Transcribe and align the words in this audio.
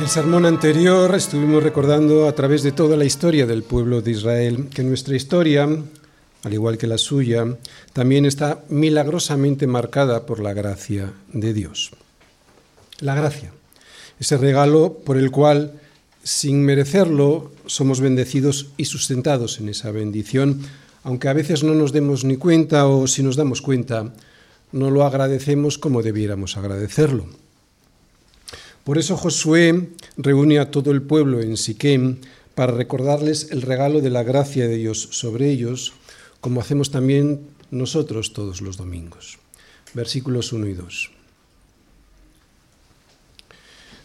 En 0.00 0.04
el 0.04 0.08
sermón 0.08 0.46
anterior 0.46 1.14
estuvimos 1.14 1.62
recordando 1.62 2.26
a 2.26 2.34
través 2.34 2.62
de 2.62 2.72
toda 2.72 2.96
la 2.96 3.04
historia 3.04 3.44
del 3.44 3.62
pueblo 3.62 4.00
de 4.00 4.12
Israel 4.12 4.68
que 4.72 4.82
nuestra 4.82 5.14
historia, 5.14 5.68
al 6.42 6.54
igual 6.54 6.78
que 6.78 6.86
la 6.86 6.96
suya, 6.96 7.44
también 7.92 8.24
está 8.24 8.64
milagrosamente 8.70 9.66
marcada 9.66 10.24
por 10.24 10.40
la 10.40 10.54
gracia 10.54 11.12
de 11.34 11.52
Dios. 11.52 11.90
La 13.00 13.14
gracia, 13.14 13.52
ese 14.18 14.38
regalo 14.38 14.94
por 15.04 15.18
el 15.18 15.30
cual, 15.30 15.74
sin 16.22 16.64
merecerlo, 16.64 17.52
somos 17.66 18.00
bendecidos 18.00 18.68
y 18.76 18.84
sustentados 18.84 19.60
en 19.60 19.68
esa 19.68 19.90
bendición, 19.90 20.60
aunque 21.02 21.28
a 21.28 21.32
veces 21.32 21.62
no 21.62 21.74
nos 21.74 21.92
demos 21.92 22.24
ni 22.24 22.36
cuenta 22.36 22.86
o 22.86 23.06
si 23.06 23.22
nos 23.22 23.36
damos 23.36 23.62
cuenta, 23.62 24.12
no 24.72 24.90
lo 24.90 25.04
agradecemos 25.04 25.78
como 25.78 26.02
debiéramos 26.02 26.56
agradecerlo. 26.56 27.26
Por 28.84 28.98
eso 28.98 29.16
Josué 29.16 29.90
reúne 30.16 30.58
a 30.58 30.70
todo 30.70 30.90
el 30.90 31.02
pueblo 31.02 31.40
en 31.40 31.56
Siquem 31.56 32.18
para 32.54 32.72
recordarles 32.72 33.48
el 33.50 33.62
regalo 33.62 34.00
de 34.00 34.10
la 34.10 34.22
gracia 34.22 34.68
de 34.68 34.76
Dios 34.76 35.08
sobre 35.12 35.50
ellos, 35.50 35.92
como 36.40 36.60
hacemos 36.60 36.90
también 36.90 37.40
nosotros 37.70 38.32
todos 38.32 38.60
los 38.60 38.76
domingos. 38.76 39.38
Versículos 39.94 40.52
1 40.52 40.66
y 40.66 40.74
2. 40.74 41.19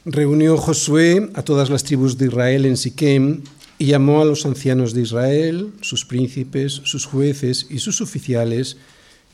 Reunió 0.05 0.55
Josué 0.57 1.31
a 1.33 1.41
todas 1.41 1.71
las 1.71 1.83
tribus 1.83 2.19
de 2.19 2.27
Israel 2.27 2.65
en 2.65 2.77
Siquem 2.77 3.41
y 3.79 3.87
llamó 3.87 4.21
a 4.21 4.25
los 4.25 4.45
ancianos 4.45 4.93
de 4.93 5.01
Israel, 5.01 5.73
sus 5.81 6.05
príncipes, 6.05 6.73
sus 6.83 7.05
jueces 7.05 7.65
y 7.71 7.79
sus 7.79 8.01
oficiales, 8.01 8.77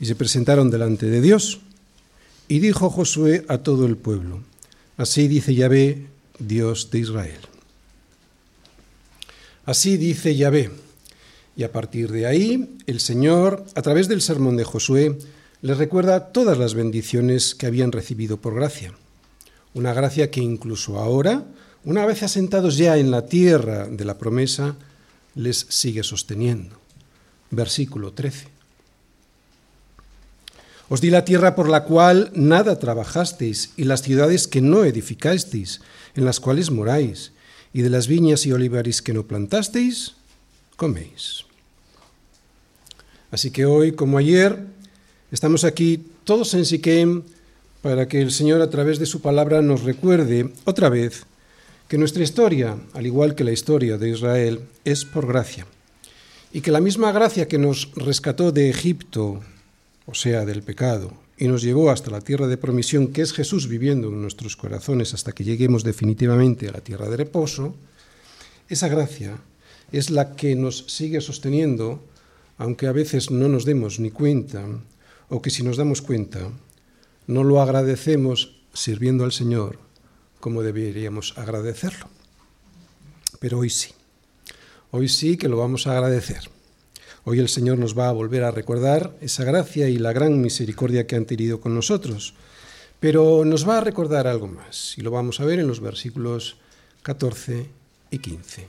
y 0.00 0.06
se 0.06 0.14
presentaron 0.14 0.70
delante 0.70 1.10
de 1.10 1.20
Dios. 1.20 1.60
Y 2.48 2.60
dijo 2.60 2.88
Josué 2.88 3.44
a 3.48 3.58
todo 3.58 3.84
el 3.84 3.98
pueblo, 3.98 4.40
Así 4.96 5.28
dice 5.28 5.54
Yahvé, 5.54 6.06
Dios 6.38 6.90
de 6.90 7.00
Israel. 7.00 7.40
Así 9.66 9.98
dice 9.98 10.34
Yahvé. 10.34 10.70
Y 11.54 11.64
a 11.64 11.72
partir 11.72 12.10
de 12.10 12.26
ahí, 12.26 12.78
el 12.86 13.00
Señor, 13.00 13.66
a 13.74 13.82
través 13.82 14.08
del 14.08 14.22
sermón 14.22 14.56
de 14.56 14.64
Josué, 14.64 15.18
les 15.60 15.76
recuerda 15.76 16.32
todas 16.32 16.56
las 16.56 16.72
bendiciones 16.72 17.54
que 17.54 17.66
habían 17.66 17.92
recibido 17.92 18.38
por 18.38 18.54
gracia. 18.54 18.94
Una 19.74 19.94
gracia 19.94 20.30
que 20.30 20.40
incluso 20.40 20.98
ahora, 20.98 21.44
una 21.84 22.04
vez 22.06 22.22
asentados 22.22 22.76
ya 22.76 22.98
en 22.98 23.10
la 23.10 23.26
tierra 23.26 23.86
de 23.86 24.04
la 24.04 24.18
promesa, 24.18 24.76
les 25.34 25.66
sigue 25.68 26.02
sosteniendo. 26.02 26.76
Versículo 27.50 28.12
13. 28.12 28.48
Os 30.88 31.00
di 31.00 31.08
la 31.08 31.24
tierra 31.24 31.54
por 31.54 31.70
la 31.70 31.84
cual 31.84 32.30
nada 32.34 32.78
trabajasteis, 32.78 33.72
y 33.78 33.84
las 33.84 34.02
ciudades 34.02 34.46
que 34.46 34.60
no 34.60 34.84
edificasteis, 34.84 35.80
en 36.14 36.26
las 36.26 36.38
cuales 36.38 36.70
moráis, 36.70 37.32
y 37.72 37.80
de 37.80 37.88
las 37.88 38.08
viñas 38.08 38.44
y 38.44 38.52
olivares 38.52 39.00
que 39.00 39.14
no 39.14 39.26
plantasteis, 39.26 40.12
coméis. 40.76 41.46
Así 43.30 43.50
que 43.50 43.64
hoy, 43.64 43.92
como 43.92 44.18
ayer, 44.18 44.66
estamos 45.30 45.64
aquí 45.64 46.04
todos 46.24 46.52
en 46.52 46.66
Siquem 46.66 47.22
para 47.82 48.08
que 48.08 48.22
el 48.22 48.30
Señor 48.30 48.62
a 48.62 48.70
través 48.70 48.98
de 48.98 49.06
su 49.06 49.20
palabra 49.20 49.60
nos 49.60 49.82
recuerde 49.82 50.50
otra 50.64 50.88
vez 50.88 51.24
que 51.88 51.98
nuestra 51.98 52.22
historia, 52.22 52.76
al 52.94 53.06
igual 53.06 53.34
que 53.34 53.44
la 53.44 53.52
historia 53.52 53.98
de 53.98 54.10
Israel, 54.10 54.60
es 54.84 55.04
por 55.04 55.26
gracia. 55.26 55.66
Y 56.52 56.60
que 56.60 56.70
la 56.70 56.80
misma 56.80 57.12
gracia 57.12 57.48
que 57.48 57.58
nos 57.58 57.92
rescató 57.94 58.52
de 58.52 58.70
Egipto 58.70 59.40
o 60.06 60.14
sea, 60.14 60.44
del 60.44 60.62
pecado, 60.62 61.12
y 61.36 61.48
nos 61.48 61.62
llevó 61.62 61.90
hasta 61.90 62.10
la 62.10 62.20
tierra 62.20 62.46
de 62.46 62.56
promisión, 62.56 63.08
que 63.08 63.22
es 63.22 63.32
Jesús 63.32 63.68
viviendo 63.68 64.08
en 64.08 64.20
nuestros 64.20 64.56
corazones 64.56 65.14
hasta 65.14 65.32
que 65.32 65.44
lleguemos 65.44 65.84
definitivamente 65.84 66.68
a 66.68 66.72
la 66.72 66.80
tierra 66.80 67.08
de 67.08 67.16
reposo, 67.16 67.74
esa 68.68 68.88
gracia 68.88 69.38
es 69.90 70.10
la 70.10 70.34
que 70.34 70.54
nos 70.54 70.84
sigue 70.88 71.20
sosteniendo, 71.20 72.02
aunque 72.58 72.86
a 72.86 72.92
veces 72.92 73.30
no 73.30 73.48
nos 73.48 73.64
demos 73.64 74.00
ni 74.00 74.10
cuenta, 74.10 74.64
o 75.28 75.42
que 75.42 75.50
si 75.50 75.62
nos 75.62 75.76
damos 75.76 76.02
cuenta, 76.02 76.50
no 77.26 77.44
lo 77.44 77.60
agradecemos 77.60 78.56
sirviendo 78.72 79.24
al 79.24 79.32
Señor 79.32 79.78
como 80.40 80.62
deberíamos 80.62 81.38
agradecerlo. 81.38 82.08
Pero 83.38 83.60
hoy 83.60 83.70
sí, 83.70 83.90
hoy 84.90 85.08
sí 85.08 85.36
que 85.36 85.48
lo 85.48 85.58
vamos 85.58 85.86
a 85.86 85.92
agradecer. 85.92 86.50
Hoy 87.24 87.38
el 87.38 87.48
Señor 87.48 87.78
nos 87.78 87.96
va 87.96 88.08
a 88.08 88.12
volver 88.12 88.42
a 88.42 88.50
recordar 88.50 89.14
esa 89.20 89.44
gracia 89.44 89.88
y 89.88 89.98
la 89.98 90.12
gran 90.12 90.40
misericordia 90.40 91.06
que 91.06 91.14
han 91.14 91.26
tenido 91.26 91.60
con 91.60 91.76
nosotros, 91.76 92.34
pero 92.98 93.44
nos 93.44 93.68
va 93.68 93.78
a 93.78 93.82
recordar 93.82 94.26
algo 94.26 94.48
más, 94.48 94.98
y 94.98 95.02
lo 95.02 95.12
vamos 95.12 95.38
a 95.38 95.44
ver 95.44 95.60
en 95.60 95.68
los 95.68 95.78
versículos 95.78 96.56
14 97.02 97.68
y 98.10 98.18
15. 98.18 98.66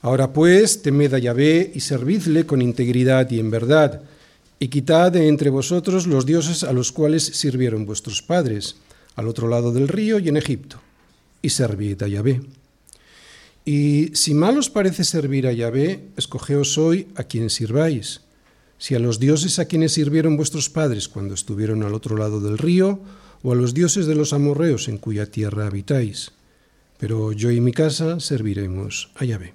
Ahora 0.00 0.32
pues, 0.32 0.80
temed 0.80 1.12
a 1.12 1.18
Yahvé 1.18 1.70
y 1.74 1.80
servidle 1.80 2.46
con 2.46 2.62
integridad 2.62 3.30
y 3.30 3.38
en 3.38 3.50
verdad, 3.50 4.02
y 4.62 4.68
quitad 4.68 5.10
de 5.10 5.26
entre 5.26 5.50
vosotros 5.50 6.06
los 6.06 6.24
dioses 6.24 6.62
a 6.62 6.72
los 6.72 6.92
cuales 6.92 7.24
sirvieron 7.24 7.84
vuestros 7.84 8.22
padres, 8.22 8.76
al 9.16 9.26
otro 9.26 9.48
lado 9.48 9.72
del 9.72 9.88
río 9.88 10.20
y 10.20 10.28
en 10.28 10.36
Egipto, 10.36 10.80
y 11.42 11.50
servid 11.50 12.00
a 12.00 12.06
Yahvé. 12.06 12.42
Y 13.64 14.14
si 14.14 14.34
mal 14.34 14.56
os 14.56 14.70
parece 14.70 15.02
servir 15.02 15.48
a 15.48 15.52
Yahvé, 15.52 16.04
escogeos 16.16 16.78
hoy 16.78 17.08
a 17.16 17.24
quien 17.24 17.50
sirváis, 17.50 18.20
si 18.78 18.94
a 18.94 19.00
los 19.00 19.18
dioses 19.18 19.58
a 19.58 19.64
quienes 19.64 19.94
sirvieron 19.94 20.36
vuestros 20.36 20.70
padres 20.70 21.08
cuando 21.08 21.34
estuvieron 21.34 21.82
al 21.82 21.92
otro 21.92 22.16
lado 22.16 22.40
del 22.40 22.56
río, 22.56 23.00
o 23.42 23.50
a 23.50 23.56
los 23.56 23.74
dioses 23.74 24.06
de 24.06 24.14
los 24.14 24.32
amorreos 24.32 24.86
en 24.86 24.98
cuya 24.98 25.26
tierra 25.26 25.66
habitáis. 25.66 26.30
Pero 26.98 27.32
yo 27.32 27.50
y 27.50 27.60
mi 27.60 27.72
casa 27.72 28.20
serviremos 28.20 29.10
a 29.16 29.24
Yahvé. 29.24 29.54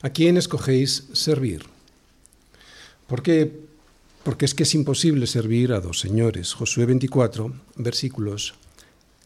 ¿A 0.00 0.08
quién 0.08 0.38
escogéis 0.38 1.08
servir? 1.12 1.66
¿Por 3.08 3.22
qué? 3.22 3.50
Porque 4.22 4.44
es 4.44 4.54
que 4.54 4.64
es 4.64 4.74
imposible 4.74 5.26
servir 5.26 5.72
a 5.72 5.80
dos 5.80 5.98
señores. 5.98 6.52
Josué 6.52 6.84
24, 6.84 7.50
versículos 7.76 8.54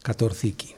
14 0.03 0.47
y 0.47 0.51
15. 0.53 0.77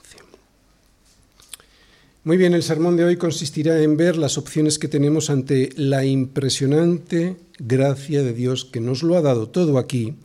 Muy 2.23 2.37
bien, 2.37 2.55
el 2.55 2.63
sermón 2.63 2.97
de 2.97 3.03
hoy 3.03 3.17
consistirá 3.17 3.83
en 3.83 3.97
ver 3.97 4.17
las 4.17 4.39
opciones 4.39 4.79
que 4.79 4.87
tenemos 4.87 5.29
ante 5.29 5.69
la 5.75 6.05
impresionante 6.05 7.37
gracia 7.59 8.23
de 8.23 8.33
Dios 8.33 8.65
que 8.65 8.79
nos 8.79 9.03
lo 9.03 9.15
ha 9.15 9.21
dado 9.21 9.49
todo 9.49 9.77
aquí 9.77 10.15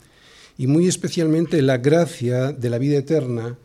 y 0.57 0.65
muy 0.65 0.87
especialmente 0.87 1.61
la 1.61 1.77
gracia 1.77 2.51
de 2.51 2.71
la 2.71 2.79
vida 2.79 2.97
eterna 2.97 3.59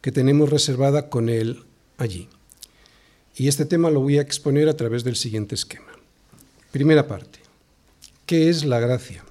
que 0.00 0.12
tenemos 0.12 0.50
reservada 0.50 1.10
con 1.10 1.28
Él 1.28 1.64
allí. 1.98 2.28
Y 3.36 3.48
este 3.48 3.64
tema 3.64 3.90
lo 3.90 3.98
voy 3.98 4.18
a 4.18 4.22
exponer 4.22 4.68
a 4.68 4.76
través 4.76 5.02
del 5.02 5.16
siguiente 5.16 5.56
esquema. 5.56 5.90
Primera 6.70 7.08
parte, 7.08 7.39
¿qué 8.30 8.48
es 8.48 8.64
la 8.64 8.78
gracia? 8.78 9.24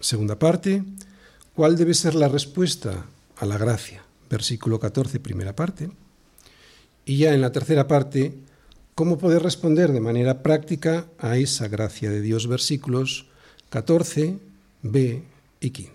Segunda 0.00 0.38
parte, 0.38 0.82
¿cuál 1.54 1.76
debe 1.76 1.92
ser 1.92 2.14
la 2.14 2.26
respuesta 2.28 3.04
a 3.36 3.44
la 3.44 3.58
gracia? 3.58 4.02
Versículo 4.30 4.80
14, 4.80 5.20
primera 5.20 5.54
parte. 5.54 5.90
Y 7.04 7.18
ya 7.18 7.34
en 7.34 7.42
la 7.42 7.52
tercera 7.52 7.86
parte, 7.86 8.32
cómo 8.94 9.18
poder 9.18 9.42
responder 9.42 9.92
de 9.92 10.00
manera 10.00 10.42
práctica 10.42 11.08
a 11.18 11.36
esa 11.36 11.68
gracia 11.68 12.08
de 12.08 12.22
Dios, 12.22 12.46
versículos 12.46 13.26
14, 13.68 14.38
B 14.80 15.22
y 15.60 15.70
15. 15.72 15.92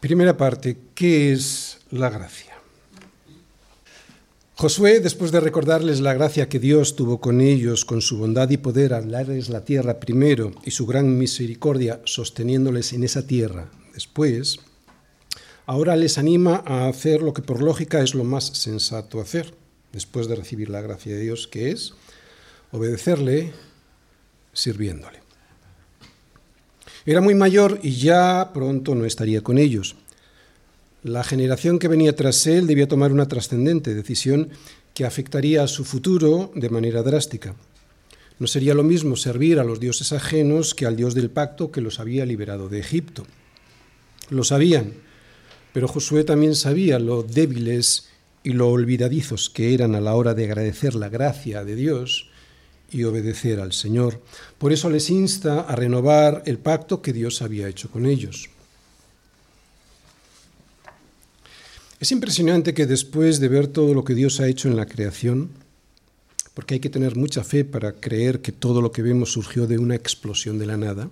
Primera 0.00 0.38
parte, 0.38 0.78
¿qué 0.94 1.34
es 1.34 1.80
la 1.90 2.08
gracia? 2.08 2.51
Josué, 4.54 5.00
después 5.00 5.32
de 5.32 5.40
recordarles 5.40 6.00
la 6.00 6.12
gracia 6.14 6.48
que 6.48 6.58
Dios 6.58 6.94
tuvo 6.94 7.20
con 7.20 7.40
ellos, 7.40 7.84
con 7.84 8.02
su 8.02 8.18
bondad 8.18 8.50
y 8.50 8.58
poder 8.58 8.92
al 8.92 9.10
darles 9.10 9.48
la 9.48 9.64
tierra 9.64 9.98
primero 9.98 10.52
y 10.64 10.72
su 10.72 10.86
gran 10.86 11.18
misericordia 11.18 12.00
sosteniéndoles 12.04 12.92
en 12.92 13.02
esa 13.02 13.26
tierra 13.26 13.70
después, 13.94 14.60
ahora 15.66 15.96
les 15.96 16.18
anima 16.18 16.62
a 16.66 16.86
hacer 16.86 17.22
lo 17.22 17.32
que 17.32 17.42
por 17.42 17.62
lógica 17.62 18.02
es 18.02 18.14
lo 18.14 18.24
más 18.24 18.44
sensato 18.44 19.20
hacer, 19.20 19.54
después 19.92 20.28
de 20.28 20.36
recibir 20.36 20.68
la 20.68 20.80
gracia 20.80 21.14
de 21.14 21.20
Dios, 21.20 21.48
que 21.48 21.70
es 21.70 21.94
obedecerle 22.72 23.52
sirviéndole. 24.52 25.20
Era 27.04 27.20
muy 27.20 27.34
mayor 27.34 27.80
y 27.82 27.96
ya 27.96 28.50
pronto 28.54 28.94
no 28.94 29.04
estaría 29.04 29.40
con 29.40 29.58
ellos. 29.58 29.96
La 31.04 31.24
generación 31.24 31.80
que 31.80 31.88
venía 31.88 32.14
tras 32.14 32.46
él 32.46 32.68
debía 32.68 32.86
tomar 32.86 33.10
una 33.10 33.26
trascendente 33.26 33.92
decisión 33.92 34.50
que 34.94 35.04
afectaría 35.04 35.64
a 35.64 35.68
su 35.68 35.84
futuro 35.84 36.52
de 36.54 36.70
manera 36.70 37.02
drástica. 37.02 37.56
No 38.38 38.46
sería 38.46 38.72
lo 38.74 38.84
mismo 38.84 39.16
servir 39.16 39.58
a 39.58 39.64
los 39.64 39.80
dioses 39.80 40.12
ajenos 40.12 40.76
que 40.76 40.86
al 40.86 40.94
Dios 40.94 41.14
del 41.14 41.28
pacto 41.28 41.72
que 41.72 41.80
los 41.80 41.98
había 41.98 42.24
liberado 42.24 42.68
de 42.68 42.78
Egipto. 42.78 43.26
Lo 44.30 44.44
sabían, 44.44 44.92
Pero 45.72 45.88
Josué 45.88 46.22
también 46.22 46.54
sabía 46.54 46.98
lo 46.98 47.22
débiles 47.22 48.08
y 48.44 48.50
lo 48.50 48.68
olvidadizos 48.68 49.50
que 49.50 49.74
eran 49.74 49.94
a 49.94 50.00
la 50.00 50.14
hora 50.14 50.34
de 50.34 50.44
agradecer 50.44 50.94
la 50.94 51.08
gracia 51.08 51.64
de 51.64 51.74
Dios 51.74 52.28
y 52.92 53.04
obedecer 53.04 53.58
al 53.58 53.72
Señor. 53.72 54.20
Por 54.58 54.72
eso 54.72 54.90
les 54.90 55.08
insta 55.10 55.62
a 55.62 55.74
renovar 55.74 56.42
el 56.46 56.58
pacto 56.58 57.00
que 57.00 57.12
Dios 57.12 57.42
había 57.42 57.68
hecho 57.68 57.90
con 57.90 58.06
ellos. 58.06 58.50
Es 62.02 62.10
impresionante 62.10 62.74
que 62.74 62.86
después 62.86 63.38
de 63.38 63.46
ver 63.46 63.68
todo 63.68 63.94
lo 63.94 64.02
que 64.02 64.16
Dios 64.16 64.40
ha 64.40 64.48
hecho 64.48 64.66
en 64.66 64.74
la 64.74 64.86
creación, 64.86 65.50
porque 66.52 66.74
hay 66.74 66.80
que 66.80 66.90
tener 66.90 67.14
mucha 67.14 67.44
fe 67.44 67.64
para 67.64 67.92
creer 67.92 68.40
que 68.40 68.50
todo 68.50 68.82
lo 68.82 68.90
que 68.90 69.02
vemos 69.02 69.30
surgió 69.30 69.68
de 69.68 69.78
una 69.78 69.94
explosión 69.94 70.58
de 70.58 70.66
la 70.66 70.76
nada, 70.76 71.10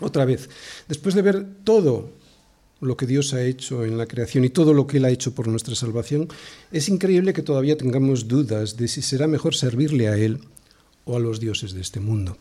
otra 0.00 0.24
vez, 0.24 0.48
después 0.86 1.16
de 1.16 1.22
ver 1.22 1.44
todo 1.64 2.12
lo 2.80 2.96
que 2.96 3.08
Dios 3.08 3.34
ha 3.34 3.42
hecho 3.42 3.84
en 3.84 3.98
la 3.98 4.06
creación 4.06 4.44
y 4.44 4.50
todo 4.50 4.72
lo 4.72 4.86
que 4.86 4.98
Él 4.98 5.04
ha 5.04 5.10
hecho 5.10 5.34
por 5.34 5.48
nuestra 5.48 5.74
salvación, 5.74 6.28
es 6.70 6.88
increíble 6.88 7.32
que 7.32 7.42
todavía 7.42 7.76
tengamos 7.76 8.28
dudas 8.28 8.76
de 8.76 8.86
si 8.86 9.02
será 9.02 9.26
mejor 9.26 9.56
servirle 9.56 10.06
a 10.06 10.16
Él 10.16 10.38
o 11.06 11.16
a 11.16 11.18
los 11.18 11.40
dioses 11.40 11.72
de 11.72 11.80
este 11.80 11.98
mundo. 11.98 12.36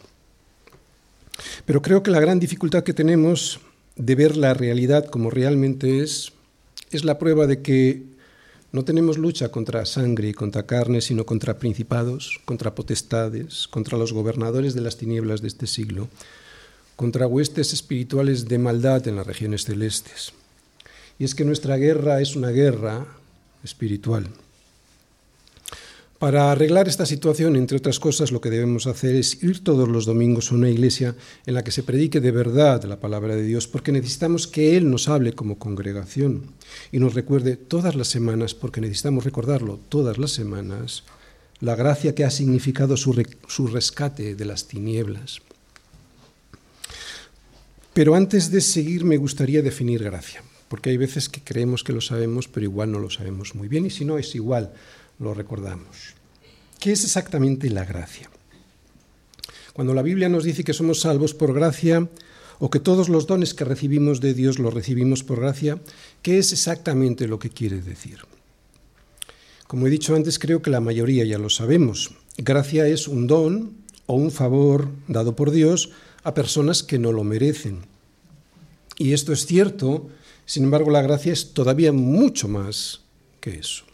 Pero 1.65 1.81
creo 1.81 2.03
que 2.03 2.11
la 2.11 2.19
gran 2.19 2.39
dificultad 2.39 2.83
que 2.83 2.93
tenemos 2.93 3.59
de 3.95 4.13
ver 4.13 4.37
la 4.37 4.53
realidad 4.53 5.07
como 5.07 5.31
realmente 5.31 6.03
es 6.03 6.33
es 6.91 7.03
la 7.03 7.17
prueba 7.17 7.47
de 7.47 7.61
que 7.61 8.03
no 8.71 8.85
tenemos 8.85 9.17
lucha 9.17 9.49
contra 9.49 9.85
sangre 9.85 10.29
y 10.29 10.33
contra 10.33 10.65
carne, 10.65 11.01
sino 11.01 11.25
contra 11.25 11.59
principados, 11.59 12.39
contra 12.45 12.73
potestades, 12.73 13.67
contra 13.67 13.97
los 13.97 14.13
gobernadores 14.13 14.73
de 14.73 14.81
las 14.81 14.97
tinieblas 14.97 15.41
de 15.41 15.49
este 15.49 15.67
siglo, 15.67 16.07
contra 16.95 17.27
huestes 17.27 17.73
espirituales 17.73 18.47
de 18.47 18.59
maldad 18.59 19.07
en 19.07 19.17
las 19.17 19.27
regiones 19.27 19.65
celestes. 19.65 20.31
Y 21.19 21.25
es 21.25 21.35
que 21.35 21.43
nuestra 21.43 21.75
guerra 21.77 22.21
es 22.21 22.35
una 22.35 22.49
guerra 22.49 23.05
espiritual. 23.63 24.27
Para 26.21 26.51
arreglar 26.51 26.87
esta 26.87 27.07
situación, 27.07 27.55
entre 27.55 27.77
otras 27.77 27.99
cosas, 27.99 28.31
lo 28.31 28.41
que 28.41 28.51
debemos 28.51 28.85
hacer 28.85 29.15
es 29.15 29.41
ir 29.41 29.63
todos 29.63 29.89
los 29.89 30.05
domingos 30.05 30.51
a 30.51 30.53
una 30.53 30.69
iglesia 30.69 31.15
en 31.47 31.55
la 31.55 31.63
que 31.63 31.71
se 31.71 31.81
predique 31.81 32.19
de 32.19 32.29
verdad 32.29 32.83
la 32.83 32.99
palabra 32.99 33.35
de 33.35 33.41
Dios, 33.41 33.67
porque 33.67 33.91
necesitamos 33.91 34.45
que 34.45 34.77
Él 34.77 34.91
nos 34.91 35.09
hable 35.09 35.33
como 35.33 35.57
congregación 35.57 36.43
y 36.91 36.99
nos 36.99 37.15
recuerde 37.15 37.57
todas 37.57 37.95
las 37.95 38.07
semanas, 38.07 38.53
porque 38.53 38.81
necesitamos 38.81 39.23
recordarlo 39.23 39.79
todas 39.89 40.19
las 40.19 40.29
semanas, 40.29 41.05
la 41.59 41.73
gracia 41.73 42.13
que 42.13 42.23
ha 42.23 42.29
significado 42.29 42.97
su, 42.97 43.13
rescate 43.73 44.35
de 44.35 44.45
las 44.45 44.67
tinieblas. 44.67 45.39
Pero 47.95 48.13
antes 48.13 48.51
de 48.51 48.61
seguir 48.61 49.05
me 49.05 49.17
gustaría 49.17 49.63
definir 49.63 50.03
gracia, 50.03 50.43
porque 50.69 50.91
hay 50.91 50.97
veces 50.97 51.29
que 51.29 51.41
creemos 51.41 51.83
que 51.83 51.93
lo 51.93 52.01
sabemos, 52.01 52.47
pero 52.47 52.63
igual 52.63 52.91
no 52.91 52.99
lo 52.99 53.09
sabemos 53.09 53.55
muy 53.55 53.67
bien, 53.67 53.87
y 53.87 53.89
si 53.89 54.05
no 54.05 54.19
es 54.19 54.35
igual 54.35 54.71
lo 55.21 55.33
recordamos. 55.33 56.15
¿Qué 56.79 56.91
es 56.91 57.03
exactamente 57.03 57.69
la 57.69 57.85
gracia? 57.85 58.29
Cuando 59.73 59.93
la 59.93 60.01
Biblia 60.01 60.27
nos 60.27 60.43
dice 60.43 60.63
que 60.63 60.73
somos 60.73 61.01
salvos 61.01 61.33
por 61.33 61.53
gracia 61.53 62.09
o 62.59 62.69
que 62.69 62.79
todos 62.79 63.07
los 63.07 63.27
dones 63.27 63.53
que 63.53 63.63
recibimos 63.63 64.19
de 64.19 64.33
Dios 64.33 64.59
los 64.59 64.73
recibimos 64.73 65.23
por 65.23 65.39
gracia, 65.39 65.79
¿qué 66.21 66.39
es 66.39 66.51
exactamente 66.51 67.27
lo 67.27 67.39
que 67.39 67.49
quiere 67.49 67.81
decir? 67.81 68.19
Como 69.67 69.87
he 69.87 69.89
dicho 69.89 70.15
antes, 70.15 70.39
creo 70.39 70.61
que 70.61 70.71
la 70.71 70.81
mayoría 70.81 71.23
ya 71.23 71.37
lo 71.37 71.49
sabemos. 71.49 72.15
Gracia 72.37 72.87
es 72.87 73.07
un 73.07 73.27
don 73.27 73.73
o 74.07 74.15
un 74.15 74.31
favor 74.31 74.89
dado 75.07 75.35
por 75.35 75.51
Dios 75.51 75.91
a 76.23 76.33
personas 76.33 76.83
que 76.83 76.99
no 76.99 77.11
lo 77.11 77.23
merecen. 77.23 77.85
Y 78.97 79.13
esto 79.13 79.31
es 79.31 79.45
cierto, 79.45 80.09
sin 80.45 80.63
embargo 80.65 80.91
la 80.91 81.01
gracia 81.01 81.31
es 81.31 81.53
todavía 81.53 81.93
mucho 81.93 82.47
más 82.47 83.01
que 83.39 83.59
eso. 83.59 83.85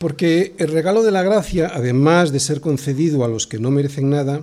Porque 0.00 0.54
el 0.56 0.68
regalo 0.68 1.02
de 1.02 1.10
la 1.10 1.22
gracia, 1.22 1.70
además 1.74 2.32
de 2.32 2.40
ser 2.40 2.62
concedido 2.62 3.22
a 3.22 3.28
los 3.28 3.46
que 3.46 3.58
no 3.58 3.70
merecen 3.70 4.08
nada, 4.08 4.40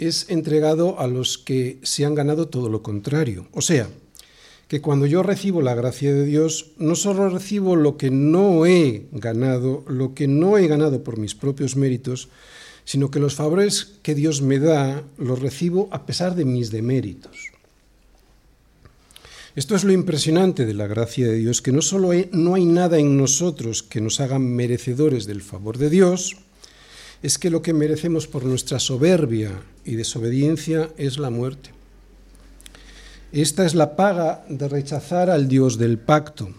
es 0.00 0.28
entregado 0.30 0.98
a 0.98 1.06
los 1.06 1.38
que 1.38 1.78
se 1.84 2.04
han 2.04 2.16
ganado 2.16 2.48
todo 2.48 2.68
lo 2.68 2.82
contrario. 2.82 3.46
O 3.52 3.62
sea, 3.62 3.86
que 4.66 4.80
cuando 4.80 5.06
yo 5.06 5.22
recibo 5.22 5.62
la 5.62 5.76
gracia 5.76 6.12
de 6.12 6.24
Dios, 6.24 6.72
no 6.76 6.96
solo 6.96 7.28
recibo 7.28 7.76
lo 7.76 7.96
que 7.96 8.10
no 8.10 8.66
he 8.66 9.06
ganado, 9.12 9.84
lo 9.86 10.12
que 10.12 10.26
no 10.26 10.58
he 10.58 10.66
ganado 10.66 11.04
por 11.04 11.18
mis 11.18 11.36
propios 11.36 11.76
méritos, 11.76 12.28
sino 12.84 13.12
que 13.12 13.20
los 13.20 13.36
favores 13.36 13.92
que 14.02 14.16
Dios 14.16 14.42
me 14.42 14.58
da 14.58 15.04
los 15.18 15.38
recibo 15.38 15.88
a 15.92 16.04
pesar 16.04 16.34
de 16.34 16.44
mis 16.44 16.72
deméritos. 16.72 17.52
Esto 19.56 19.74
es 19.74 19.82
lo 19.82 19.92
impresionante 19.92 20.64
de 20.64 20.74
la 20.74 20.86
gracia 20.86 21.26
de 21.26 21.34
Dios, 21.34 21.60
que 21.60 21.72
no 21.72 21.82
solo 21.82 22.10
no 22.30 22.54
hay 22.54 22.64
nada 22.64 22.98
en 22.98 23.16
nosotros 23.16 23.82
que 23.82 24.00
nos 24.00 24.20
haga 24.20 24.38
merecedores 24.38 25.26
del 25.26 25.42
favor 25.42 25.76
de 25.76 25.90
Dios, 25.90 26.36
es 27.20 27.36
que 27.36 27.50
lo 27.50 27.60
que 27.60 27.72
merecemos 27.72 28.28
por 28.28 28.44
nuestra 28.44 28.78
soberbia 28.78 29.60
y 29.84 29.96
desobediencia 29.96 30.90
es 30.96 31.18
la 31.18 31.30
muerte. 31.30 31.70
Esta 33.32 33.66
es 33.66 33.74
la 33.74 33.96
paga 33.96 34.44
de 34.48 34.68
rechazar 34.68 35.30
al 35.30 35.48
Dios 35.48 35.78
del 35.78 35.98
pacto, 35.98 36.50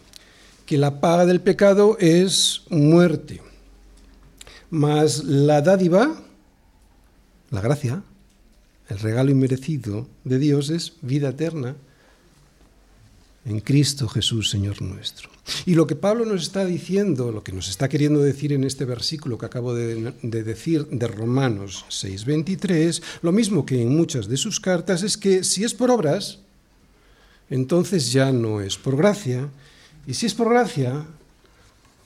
que 0.66 0.78
la 0.78 1.00
paga 1.00 1.26
del 1.26 1.40
pecado 1.40 1.98
es 1.98 2.64
muerte. 2.70 3.42
Mas 4.70 5.24
la 5.24 5.62
dádiva, 5.62 6.22
la 7.52 7.62
gracia, 7.62 8.04
el 8.90 9.00
regalo 9.00 9.32
inmerecido 9.32 10.10
de 10.26 10.40
Dios 10.40 10.70
es 10.70 10.94
vida 11.02 11.30
eterna 11.30 11.78
en 13.46 13.60
Cristo 13.60 14.08
Jesús, 14.08 14.50
Señor 14.50 14.82
nuestro. 14.82 15.30
Y 15.66 15.74
lo 15.74 15.88
que 15.88 15.96
Pablo 15.96 16.26
nos 16.26 16.44
está 16.44 16.66
diciendo, 16.66 17.32
lo 17.32 17.44
que 17.44 17.52
nos 17.52 17.70
está 17.70 17.90
queriendo 17.90 18.20
decir 18.20 18.54
en 18.54 18.64
este 18.64 18.86
versículo 18.86 19.38
que 19.38 19.48
acabo 19.48 19.74
de, 19.74 20.14
decir 20.22 20.88
de 20.88 21.08
Romanos 21.08 21.86
6:23, 21.90 23.02
lo 23.22 23.32
mismo 23.32 23.66
que 23.66 23.82
en 23.82 23.96
muchas 23.96 24.28
de 24.28 24.38
sus 24.38 24.60
cartas, 24.60 25.04
es 25.04 25.18
que 25.18 25.44
si 25.44 25.64
es 25.64 25.74
por 25.74 25.90
obras, 25.90 26.40
entonces 27.50 28.12
ya 28.12 28.32
no 28.32 28.62
es 28.62 28.78
por 28.78 28.96
gracia, 28.96 29.50
y 30.06 30.14
si 30.14 30.26
es 30.26 30.34
por 30.34 30.50
gracia, 30.50 31.06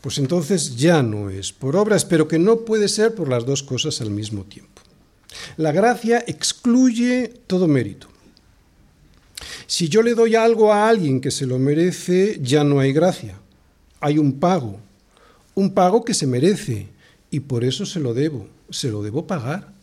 pues 0.02 0.18
entonces 0.18 0.76
ya 0.76 1.04
no 1.04 1.30
es 1.30 1.52
por 1.52 1.76
obras, 1.76 2.06
pero 2.06 2.28
que 2.28 2.40
no 2.40 2.60
puede 2.60 2.88
ser 2.88 3.14
por 3.14 3.28
las 3.28 3.46
dos 3.46 3.64
cosas 3.64 4.02
al 4.02 4.10
mismo 4.10 4.44
tiempo. 4.44 4.82
La 5.58 5.72
gracia 5.72 6.24
excluye 6.28 7.34
todo 7.48 7.68
mérito. 7.68 8.08
Si 9.68 9.90
yo 9.90 10.02
le 10.02 10.14
doy 10.14 10.36
algo 10.36 10.72
a 10.72 10.88
alguien 10.88 11.22
que 11.22 11.32
se 11.32 11.46
lo 11.46 11.58
merece, 11.58 12.40
ya 12.42 12.64
no 12.64 12.80
hay 12.80 12.94
gracia. 12.94 13.40
Hay 14.00 14.18
un 14.18 14.40
pago, 14.40 14.80
un 15.56 15.74
pago 15.74 16.04
que 16.04 16.14
se 16.14 16.28
merece 16.28 16.88
y 17.32 17.40
por 17.40 17.64
eso 17.64 17.86
se 17.86 18.00
lo 18.00 18.14
debo, 18.14 18.48
se 18.70 18.90
lo 18.90 19.02
debo 19.02 19.26
pagar. 19.26 19.74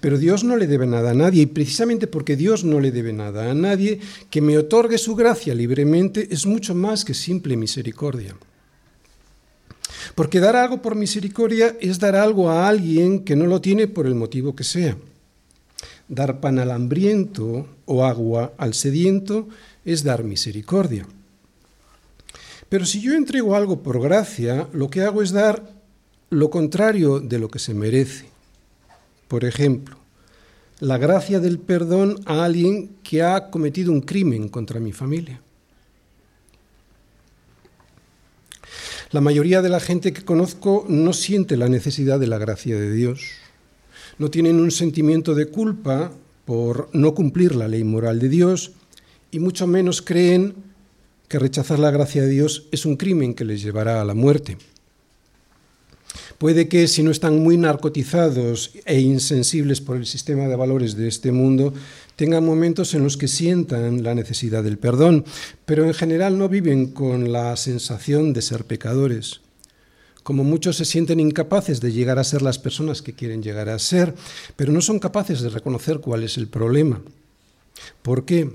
Pero 0.00 0.18
Dios 0.18 0.44
no 0.44 0.56
le 0.56 0.66
debe 0.66 0.86
nada 0.86 1.10
a 1.10 1.14
nadie 1.14 1.42
y 1.42 1.46
precisamente 1.46 2.06
porque 2.06 2.36
Dios 2.36 2.64
no 2.64 2.80
le 2.80 2.90
debe 2.90 3.12
nada 3.12 3.50
a 3.50 3.54
nadie, 3.54 4.00
que 4.30 4.40
me 4.40 4.58
otorgue 4.58 4.98
su 4.98 5.14
gracia 5.14 5.54
libremente 5.54 6.28
es 6.30 6.46
mucho 6.46 6.74
más 6.74 7.04
que 7.04 7.14
simple 7.14 7.56
misericordia. 7.56 8.34
Porque 10.14 10.40
dar 10.40 10.56
algo 10.56 10.82
por 10.82 10.94
misericordia 10.94 11.76
es 11.80 11.98
dar 11.98 12.16
algo 12.16 12.50
a 12.50 12.68
alguien 12.68 13.24
que 13.24 13.36
no 13.36 13.46
lo 13.46 13.60
tiene 13.60 13.86
por 13.86 14.06
el 14.06 14.14
motivo 14.14 14.54
que 14.54 14.64
sea. 14.64 14.96
Dar 16.08 16.40
pan 16.40 16.58
al 16.58 16.70
hambriento 16.70 17.66
o 17.84 18.04
agua 18.04 18.52
al 18.56 18.74
sediento 18.74 19.48
es 19.84 20.04
dar 20.04 20.24
misericordia. 20.24 21.06
Pero 22.68 22.84
si 22.84 23.00
yo 23.00 23.14
entrego 23.14 23.54
algo 23.54 23.82
por 23.82 24.00
gracia, 24.00 24.68
lo 24.72 24.90
que 24.90 25.02
hago 25.02 25.22
es 25.22 25.32
dar 25.32 25.62
lo 26.30 26.50
contrario 26.50 27.20
de 27.20 27.38
lo 27.38 27.48
que 27.48 27.58
se 27.58 27.74
merece. 27.74 28.26
Por 29.26 29.44
ejemplo, 29.44 29.96
la 30.80 30.98
gracia 30.98 31.40
del 31.40 31.58
perdón 31.58 32.20
a 32.26 32.44
alguien 32.44 32.90
que 33.02 33.22
ha 33.22 33.50
cometido 33.50 33.92
un 33.92 34.00
crimen 34.00 34.48
contra 34.48 34.80
mi 34.80 34.92
familia. 34.92 35.40
La 39.10 39.22
mayoría 39.22 39.62
de 39.62 39.70
la 39.70 39.80
gente 39.80 40.12
que 40.12 40.24
conozco 40.24 40.84
no 40.88 41.14
siente 41.14 41.56
la 41.56 41.68
necesidad 41.68 42.20
de 42.20 42.26
la 42.26 42.36
gracia 42.36 42.76
de 42.76 42.92
Dios 42.92 43.20
no 44.18 44.30
tienen 44.30 44.60
un 44.60 44.70
sentimiento 44.70 45.34
de 45.34 45.46
culpa 45.46 46.12
por 46.44 46.88
no 46.92 47.14
cumplir 47.14 47.54
la 47.54 47.68
ley 47.68 47.84
moral 47.84 48.18
de 48.18 48.28
Dios 48.28 48.72
y 49.30 49.38
mucho 49.38 49.66
menos 49.66 50.02
creen 50.02 50.54
que 51.28 51.38
rechazar 51.38 51.78
la 51.78 51.90
gracia 51.90 52.22
de 52.22 52.28
Dios 52.28 52.68
es 52.72 52.86
un 52.86 52.96
crimen 52.96 53.34
que 53.34 53.44
les 53.44 53.62
llevará 53.62 54.00
a 54.00 54.04
la 54.04 54.14
muerte. 54.14 54.56
Puede 56.38 56.68
que 56.68 56.86
si 56.86 57.02
no 57.02 57.10
están 57.10 57.40
muy 57.40 57.56
narcotizados 57.56 58.72
e 58.86 59.00
insensibles 59.00 59.80
por 59.80 59.96
el 59.96 60.06
sistema 60.06 60.46
de 60.46 60.56
valores 60.56 60.96
de 60.96 61.08
este 61.08 61.32
mundo, 61.32 61.74
tengan 62.16 62.44
momentos 62.44 62.94
en 62.94 63.02
los 63.02 63.16
que 63.16 63.28
sientan 63.28 64.02
la 64.02 64.14
necesidad 64.14 64.62
del 64.62 64.78
perdón, 64.78 65.24
pero 65.66 65.84
en 65.84 65.94
general 65.94 66.38
no 66.38 66.48
viven 66.48 66.86
con 66.86 67.32
la 67.32 67.56
sensación 67.56 68.32
de 68.32 68.42
ser 68.42 68.64
pecadores 68.64 69.40
como 70.28 70.44
muchos 70.44 70.76
se 70.76 70.84
sienten 70.84 71.20
incapaces 71.20 71.80
de 71.80 71.90
llegar 71.90 72.18
a 72.18 72.24
ser 72.24 72.42
las 72.42 72.58
personas 72.58 73.00
que 73.00 73.14
quieren 73.14 73.42
llegar 73.42 73.70
a 73.70 73.78
ser, 73.78 74.14
pero 74.56 74.72
no 74.72 74.82
son 74.82 74.98
capaces 74.98 75.40
de 75.40 75.48
reconocer 75.48 76.00
cuál 76.00 76.22
es 76.22 76.36
el 76.36 76.48
problema. 76.48 77.00
¿Por 78.02 78.26
qué? 78.26 78.50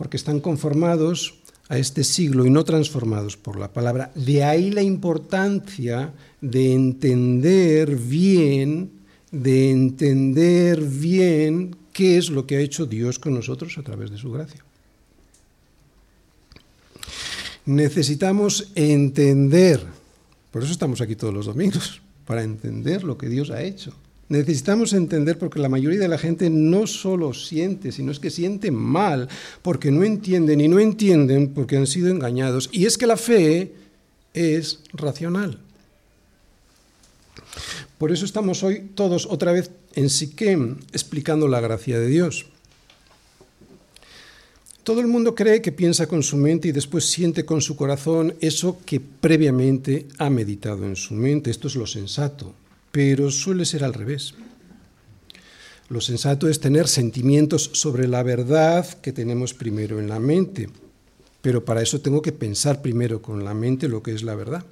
porque 0.00 0.16
están 0.16 0.40
conformados 0.40 1.34
a 1.68 1.76
este 1.76 2.04
siglo 2.04 2.46
y 2.46 2.50
no 2.50 2.64
transformados 2.64 3.36
por 3.36 3.58
la 3.58 3.70
palabra. 3.70 4.10
De 4.14 4.42
ahí 4.42 4.70
la 4.70 4.80
importancia 4.80 6.14
de 6.40 6.72
entender 6.72 7.96
bien, 7.96 8.92
de 9.30 9.70
entender 9.70 10.80
bien 10.80 11.76
qué 11.92 12.16
es 12.16 12.30
lo 12.30 12.46
que 12.46 12.56
ha 12.56 12.60
hecho 12.60 12.86
Dios 12.86 13.18
con 13.18 13.34
nosotros 13.34 13.76
a 13.76 13.82
través 13.82 14.10
de 14.10 14.16
su 14.16 14.32
gracia. 14.32 14.64
Necesitamos 17.66 18.72
entender, 18.74 19.84
por 20.50 20.62
eso 20.62 20.72
estamos 20.72 21.00
aquí 21.00 21.16
todos 21.16 21.34
los 21.34 21.46
domingos, 21.46 22.00
para 22.26 22.42
entender 22.42 23.04
lo 23.04 23.18
que 23.18 23.28
Dios 23.28 23.50
ha 23.50 23.62
hecho. 23.62 23.92
Necesitamos 24.28 24.92
entender 24.92 25.38
porque 25.38 25.58
la 25.58 25.68
mayoría 25.68 25.98
de 25.98 26.06
la 26.06 26.16
gente 26.16 26.50
no 26.50 26.86
solo 26.86 27.34
siente, 27.34 27.90
sino 27.90 28.12
es 28.12 28.20
que 28.20 28.30
siente 28.30 28.70
mal, 28.70 29.28
porque 29.60 29.90
no 29.90 30.04
entienden 30.04 30.60
y 30.60 30.68
no 30.68 30.78
entienden 30.78 31.48
porque 31.48 31.76
han 31.76 31.88
sido 31.88 32.10
engañados. 32.10 32.68
Y 32.70 32.86
es 32.86 32.96
que 32.96 33.08
la 33.08 33.16
fe 33.16 33.72
es 34.32 34.80
racional. 34.92 35.58
Por 37.98 38.12
eso 38.12 38.24
estamos 38.24 38.62
hoy 38.62 38.90
todos 38.94 39.26
otra 39.26 39.50
vez 39.50 39.72
en 39.94 40.08
Siquem 40.08 40.78
explicando 40.92 41.48
la 41.48 41.60
gracia 41.60 41.98
de 41.98 42.06
Dios. 42.06 42.46
Todo 44.82 45.00
el 45.00 45.06
mundo 45.06 45.34
cree 45.34 45.60
que 45.60 45.72
piensa 45.72 46.06
con 46.06 46.22
su 46.22 46.36
mente 46.36 46.68
y 46.68 46.72
después 46.72 47.04
siente 47.04 47.44
con 47.44 47.60
su 47.60 47.76
corazón 47.76 48.34
eso 48.40 48.78
que 48.84 49.00
previamente 49.00 50.06
ha 50.18 50.30
meditado 50.30 50.84
en 50.84 50.96
su 50.96 51.14
mente. 51.14 51.50
Esto 51.50 51.68
es 51.68 51.76
lo 51.76 51.86
sensato 51.86 52.54
pero 52.90 53.30
suele 53.30 53.64
ser 53.64 53.84
al 53.84 53.94
revés. 53.94 54.34
Lo 55.88 56.00
sensato 56.00 56.48
es 56.48 56.60
tener 56.60 56.86
sentimientos 56.86 57.70
sobre 57.74 58.06
la 58.06 58.22
verdad 58.22 58.86
que 59.00 59.12
tenemos 59.12 59.54
primero 59.54 59.98
en 59.98 60.08
la 60.08 60.20
mente, 60.20 60.68
pero 61.42 61.64
para 61.64 61.82
eso 61.82 62.00
tengo 62.00 62.22
que 62.22 62.32
pensar 62.32 62.80
primero 62.80 63.22
con 63.22 63.44
la 63.44 63.54
mente 63.54 63.88
lo 63.88 64.02
que 64.02 64.12
es 64.12 64.22
la 64.22 64.34
verdad. 64.34 64.64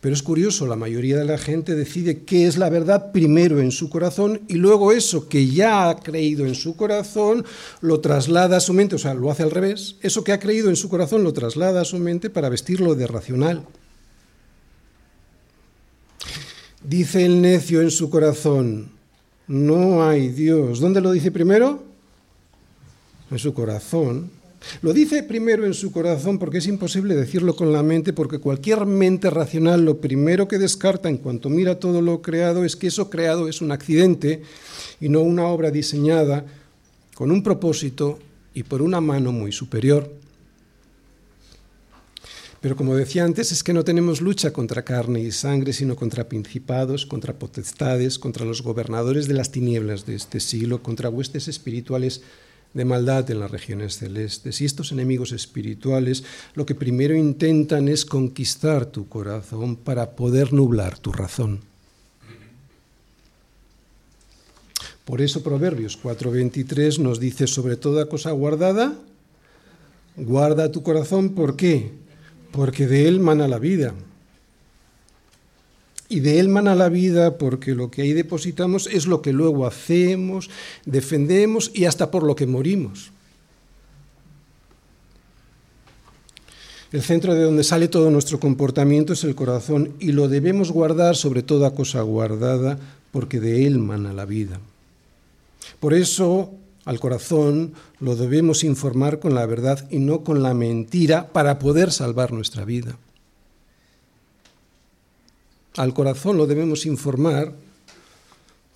Pero 0.00 0.14
es 0.14 0.22
curioso, 0.22 0.66
la 0.66 0.76
mayoría 0.76 1.18
de 1.18 1.24
la 1.24 1.38
gente 1.38 1.74
decide 1.74 2.22
qué 2.24 2.46
es 2.46 2.56
la 2.56 2.70
verdad 2.70 3.12
primero 3.12 3.60
en 3.60 3.70
su 3.70 3.90
corazón 3.90 4.40
y 4.48 4.54
luego 4.54 4.92
eso 4.92 5.28
que 5.28 5.46
ya 5.46 5.88
ha 5.88 5.96
creído 6.00 6.46
en 6.46 6.54
su 6.54 6.76
corazón 6.76 7.44
lo 7.80 8.00
traslada 8.00 8.56
a 8.56 8.60
su 8.60 8.72
mente, 8.72 8.96
o 8.96 8.98
sea, 8.98 9.14
lo 9.14 9.30
hace 9.30 9.42
al 9.42 9.50
revés, 9.50 9.96
eso 10.02 10.24
que 10.24 10.32
ha 10.32 10.40
creído 10.40 10.70
en 10.70 10.76
su 10.76 10.88
corazón 10.88 11.22
lo 11.22 11.32
traslada 11.32 11.82
a 11.82 11.84
su 11.84 11.98
mente 11.98 12.30
para 12.30 12.48
vestirlo 12.48 12.94
de 12.94 13.06
racional. 13.06 13.66
Dice 16.82 17.26
el 17.26 17.42
necio 17.42 17.82
en 17.82 17.90
su 17.90 18.08
corazón, 18.08 18.90
no 19.46 20.08
hay 20.08 20.28
Dios. 20.28 20.80
¿Dónde 20.80 21.00
lo 21.00 21.12
dice 21.12 21.30
primero? 21.30 21.82
En 23.30 23.38
su 23.38 23.52
corazón. 23.52 24.30
Lo 24.82 24.92
dice 24.92 25.22
primero 25.22 25.64
en 25.64 25.74
su 25.74 25.90
corazón 25.90 26.38
porque 26.38 26.58
es 26.58 26.66
imposible 26.66 27.14
decirlo 27.14 27.56
con 27.56 27.72
la 27.72 27.82
mente, 27.82 28.12
porque 28.12 28.38
cualquier 28.38 28.86
mente 28.86 29.30
racional 29.30 29.84
lo 29.84 30.00
primero 30.00 30.48
que 30.48 30.58
descarta 30.58 31.08
en 31.08 31.16
cuanto 31.16 31.48
mira 31.48 31.78
todo 31.78 32.02
lo 32.02 32.20
creado 32.22 32.64
es 32.64 32.76
que 32.76 32.88
eso 32.88 33.10
creado 33.10 33.48
es 33.48 33.60
un 33.62 33.72
accidente 33.72 34.42
y 35.00 35.08
no 35.08 35.20
una 35.20 35.46
obra 35.46 35.70
diseñada 35.70 36.44
con 37.14 37.30
un 37.30 37.42
propósito 37.42 38.18
y 38.54 38.62
por 38.62 38.82
una 38.82 39.00
mano 39.00 39.32
muy 39.32 39.52
superior. 39.52 40.12
Pero 42.60 42.76
como 42.76 42.94
decía 42.94 43.24
antes, 43.24 43.52
es 43.52 43.64
que 43.64 43.72
no 43.72 43.84
tenemos 43.84 44.20
lucha 44.20 44.52
contra 44.52 44.84
carne 44.84 45.20
y 45.20 45.32
sangre, 45.32 45.72
sino 45.72 45.96
contra 45.96 46.28
principados, 46.28 47.06
contra 47.06 47.38
potestades, 47.38 48.18
contra 48.18 48.44
los 48.44 48.62
gobernadores 48.62 49.26
de 49.28 49.34
las 49.34 49.50
tinieblas 49.50 50.04
de 50.04 50.14
este 50.14 50.40
siglo, 50.40 50.82
contra 50.82 51.08
huestes 51.08 51.48
espirituales 51.48 52.20
de 52.74 52.84
maldad 52.84 53.30
en 53.30 53.40
las 53.40 53.50
regiones 53.50 53.98
celestes. 53.98 54.60
Y 54.60 54.64
estos 54.64 54.92
enemigos 54.92 55.32
espirituales 55.32 56.24
lo 56.54 56.66
que 56.66 56.74
primero 56.74 57.14
intentan 57.14 57.88
es 57.88 58.04
conquistar 58.04 58.86
tu 58.86 59.08
corazón 59.08 59.76
para 59.76 60.12
poder 60.12 60.52
nublar 60.52 60.98
tu 60.98 61.12
razón. 61.12 61.60
Por 65.04 65.20
eso 65.20 65.42
Proverbios 65.42 65.98
4:23 66.00 66.98
nos 66.98 67.18
dice, 67.18 67.46
sobre 67.46 67.76
toda 67.76 68.06
cosa 68.06 68.30
guardada, 68.30 68.94
guarda 70.16 70.70
tu 70.70 70.82
corazón, 70.82 71.30
¿por 71.30 71.56
qué? 71.56 72.00
porque 72.50 72.86
de 72.86 73.08
Él 73.08 73.20
mana 73.20 73.48
la 73.48 73.58
vida. 73.58 73.94
Y 76.10 76.20
de 76.20 76.40
Él 76.40 76.48
mana 76.48 76.74
la 76.74 76.90
vida 76.90 77.38
porque 77.38 77.74
lo 77.74 77.90
que 77.90 78.02
ahí 78.02 78.12
depositamos 78.12 78.88
es 78.88 79.06
lo 79.06 79.22
que 79.22 79.32
luego 79.32 79.64
hacemos, 79.64 80.50
defendemos 80.84 81.70
y 81.72 81.86
hasta 81.86 82.10
por 82.10 82.24
lo 82.24 82.34
que 82.34 82.46
morimos. 82.46 83.12
El 86.92 87.02
centro 87.02 87.34
de 87.34 87.44
donde 87.44 87.62
sale 87.62 87.86
todo 87.86 88.10
nuestro 88.10 88.40
comportamiento 88.40 89.12
es 89.12 89.22
el 89.22 89.36
corazón 89.36 89.94
y 90.00 90.10
lo 90.10 90.28
debemos 90.28 90.72
guardar 90.72 91.14
sobre 91.14 91.44
toda 91.44 91.76
cosa 91.76 92.02
guardada 92.02 92.78
porque 93.12 93.38
de 93.38 93.66
Él 93.66 93.78
mana 93.78 94.12
la 94.12 94.24
vida. 94.24 94.58
Por 95.78 95.94
eso 95.94 96.52
al 96.84 96.98
corazón 96.98 97.74
lo 98.00 98.16
debemos 98.16 98.64
informar 98.64 99.20
con 99.20 99.36
la 99.36 99.46
verdad 99.46 99.86
y 99.90 100.00
no 100.00 100.24
con 100.24 100.42
la 100.42 100.54
mentira 100.54 101.28
para 101.28 101.60
poder 101.60 101.92
salvar 101.92 102.32
nuestra 102.32 102.64
vida. 102.64 102.96
Al 105.76 105.94
corazón 105.94 106.36
lo 106.36 106.46
debemos 106.46 106.84
informar 106.84 107.54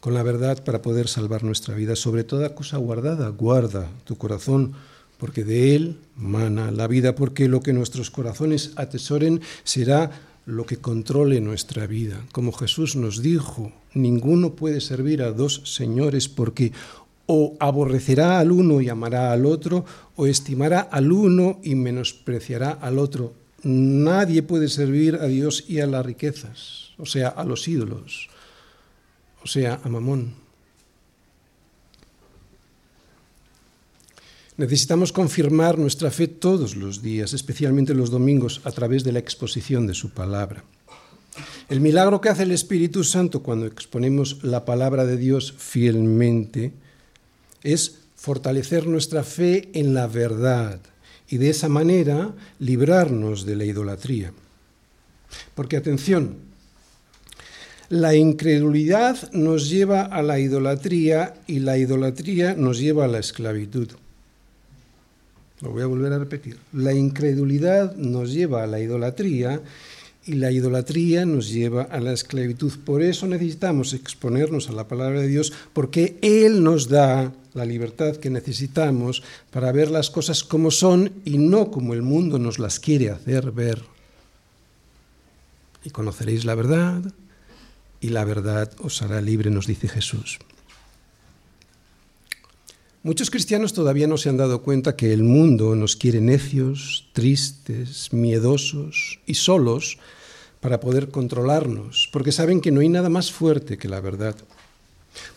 con 0.01 0.15
la 0.15 0.23
verdad 0.23 0.63
para 0.63 0.83
poder 0.83 1.09
salvar 1.09 1.43
nuestra 1.43 1.75
vida. 1.75 1.97
Sobre 1.97 2.25
toda 2.25 2.55
cosa 2.55 2.77
guardada, 2.77 3.29
guarda 3.31 3.89
tu 4.05 4.17
corazón, 4.17 4.75
porque 5.19 5.45
de 5.45 5.75
él 5.75 5.99
mana 6.17 6.71
la 6.71 6.87
vida, 6.87 7.15
porque 7.15 7.49
lo 7.49 7.61
que 7.63 7.73
nuestros 7.73 8.11
corazones 8.11 8.73
atesoren 8.77 9.41
será 9.65 10.11
lo 10.47 10.67
que 10.67 10.77
controle 10.77 11.41
nuestra 11.41 11.87
vida. 11.87 12.25
Como 12.33 12.53
Jesús 12.53 12.97
nos 12.97 13.23
dijo, 13.23 13.73
ninguno 13.95 14.53
puede 14.53 14.81
servir 14.81 15.23
a 15.23 15.33
dos 15.33 15.63
señores 15.65 16.29
porque 16.29 16.73
o 17.27 17.57
aborrecerá 17.59 18.39
al 18.39 18.53
uno 18.53 18.83
y 18.83 18.91
amará 18.91 19.33
al 19.33 19.47
otro, 19.47 19.87
o 20.17 20.27
estimará 20.27 20.81
al 20.81 21.11
uno 21.11 21.59
y 21.63 21.75
menospreciará 21.75 22.71
al 22.71 22.99
otro. 22.99 23.33
Nadie 23.65 24.43
puede 24.43 24.69
servir 24.69 25.17
a 25.17 25.27
Dios 25.27 25.65
y 25.67 25.81
a 25.81 25.87
las 25.87 26.05
riquezas, 26.05 26.91
o 26.99 27.07
sea, 27.07 27.29
a 27.29 27.45
los 27.45 27.67
ídolos, 27.67 28.29
o 29.43 29.47
sea, 29.47 29.81
a 29.83 29.89
Mamón. 29.89 30.35
Necesitamos 34.59 35.13
confirmar 35.13 35.79
nuestra 35.79 36.11
fe 36.11 36.29
todos 36.29 36.77
los 36.77 37.03
días, 37.03 37.33
especialmente 37.33 37.95
los 37.95 38.11
domingos, 38.11 38.61
a 38.65 38.71
través 38.71 39.03
de 39.03 39.13
la 39.13 39.19
exposición 39.19 39.87
de 39.87 39.95
su 39.95 40.11
palabra. 40.11 40.63
El 41.71 41.81
milagro 41.81 42.21
que 42.21 42.29
hace 42.29 42.45
el 42.45 42.53
Espíritu 42.53 43.03
Santo 43.03 43.43
cuando 43.43 43.67
exponemos 43.67 44.45
la 44.45 44.65
palabra 44.65 45.07
de 45.07 45.17
Dios 45.17 45.55
fielmente 45.57 46.73
es 47.63 48.01
fortalecer 48.15 48.87
nuestra 48.87 49.25
fe 49.25 49.71
en 49.73 49.95
la 49.95 50.07
verdad 50.07 50.81
y 51.29 51.39
de 51.39 51.51
esa 51.51 51.69
manera 51.69 52.35
librarnos 52.59 53.45
de 53.45 53.57
la 53.57 53.65
idolatría. 53.65 54.33
Porque 55.55 55.77
atención, 55.77 56.37
la 57.89 58.15
incredulidad 58.15 59.31
nos 59.33 59.69
lleva 59.69 60.03
a 60.03 60.23
la 60.23 60.39
idolatría 60.39 61.35
y 61.47 61.61
la 61.61 61.77
idolatría 61.77 62.55
nos 62.55 62.79
lleva 62.79 63.05
a 63.05 63.09
la 63.09 63.19
esclavitud. 63.19 63.89
Lo 65.61 65.71
voy 65.71 65.83
a 65.83 65.87
volver 65.87 66.13
a 66.13 66.19
repetir. 66.19 66.59
La 66.73 66.93
incredulidad 66.93 67.95
nos 67.97 68.33
lleva 68.33 68.63
a 68.63 68.67
la 68.67 68.81
idolatría 68.81 69.61
y 70.27 70.35
la 70.35 70.51
idolatría 70.51 71.27
nos 71.27 71.51
lleva 71.51 71.83
a 71.83 72.01
la 72.01 72.13
esclavitud. 72.13 72.73
Por 72.85 73.03
eso 73.03 73.27
necesitamos 73.27 73.93
exponernos 73.93 74.69
a 74.69 74.73
la 74.73 74.89
palabra 74.89 75.21
de 75.21 75.29
Dios, 75.29 75.53
porque 75.73 76.17
Él 76.23 76.63
nos 76.63 76.89
da 76.89 77.33
la 77.53 77.65
libertad 77.65 78.17
que 78.17 78.31
necesitamos 78.31 79.23
para 79.51 79.73
ver 79.73 79.91
las 79.91 80.11
cosas 80.11 80.43
como 80.43 80.71
son 80.71 81.13
y 81.25 81.39
no 81.39 81.71
como 81.71 81.95
el 81.95 82.03
mundo 82.03 82.39
nos 82.39 82.59
las 82.59 82.81
quiere 82.81 83.11
hacer 83.11 83.53
ver. 83.53 83.83
Y 85.85 85.91
conoceréis 85.91 86.45
la 86.45 86.55
verdad, 86.55 87.03
y 88.01 88.09
la 88.09 88.25
verdad 88.25 88.73
os 88.81 89.03
hará 89.03 89.21
libre, 89.21 89.51
nos 89.51 89.67
dice 89.67 89.89
Jesús. 89.89 90.39
Muchos 93.05 93.31
cristianos 93.31 93.75
todavía 93.75 94.07
no 94.07 94.17
se 94.17 94.31
han 94.31 94.39
dado 94.39 94.63
cuenta 94.63 94.97
que 94.97 95.13
el 95.13 95.23
mundo 95.25 95.77
nos 95.77 95.95
quiere 95.95 96.23
necios, 96.23 97.07
tristes, 97.13 98.15
miedosos 98.15 99.21
y 99.27 99.35
solos 99.35 99.99
para 100.61 100.81
poder 100.81 101.11
controlarnos, 101.11 102.09
porque 102.11 102.33
saben 102.33 102.63
que 102.63 102.71
no 102.71 102.81
hay 102.81 102.89
nada 102.89 103.11
más 103.11 103.31
fuerte 103.31 103.77
que 103.77 103.91
la 103.91 104.01
verdad. 104.01 104.35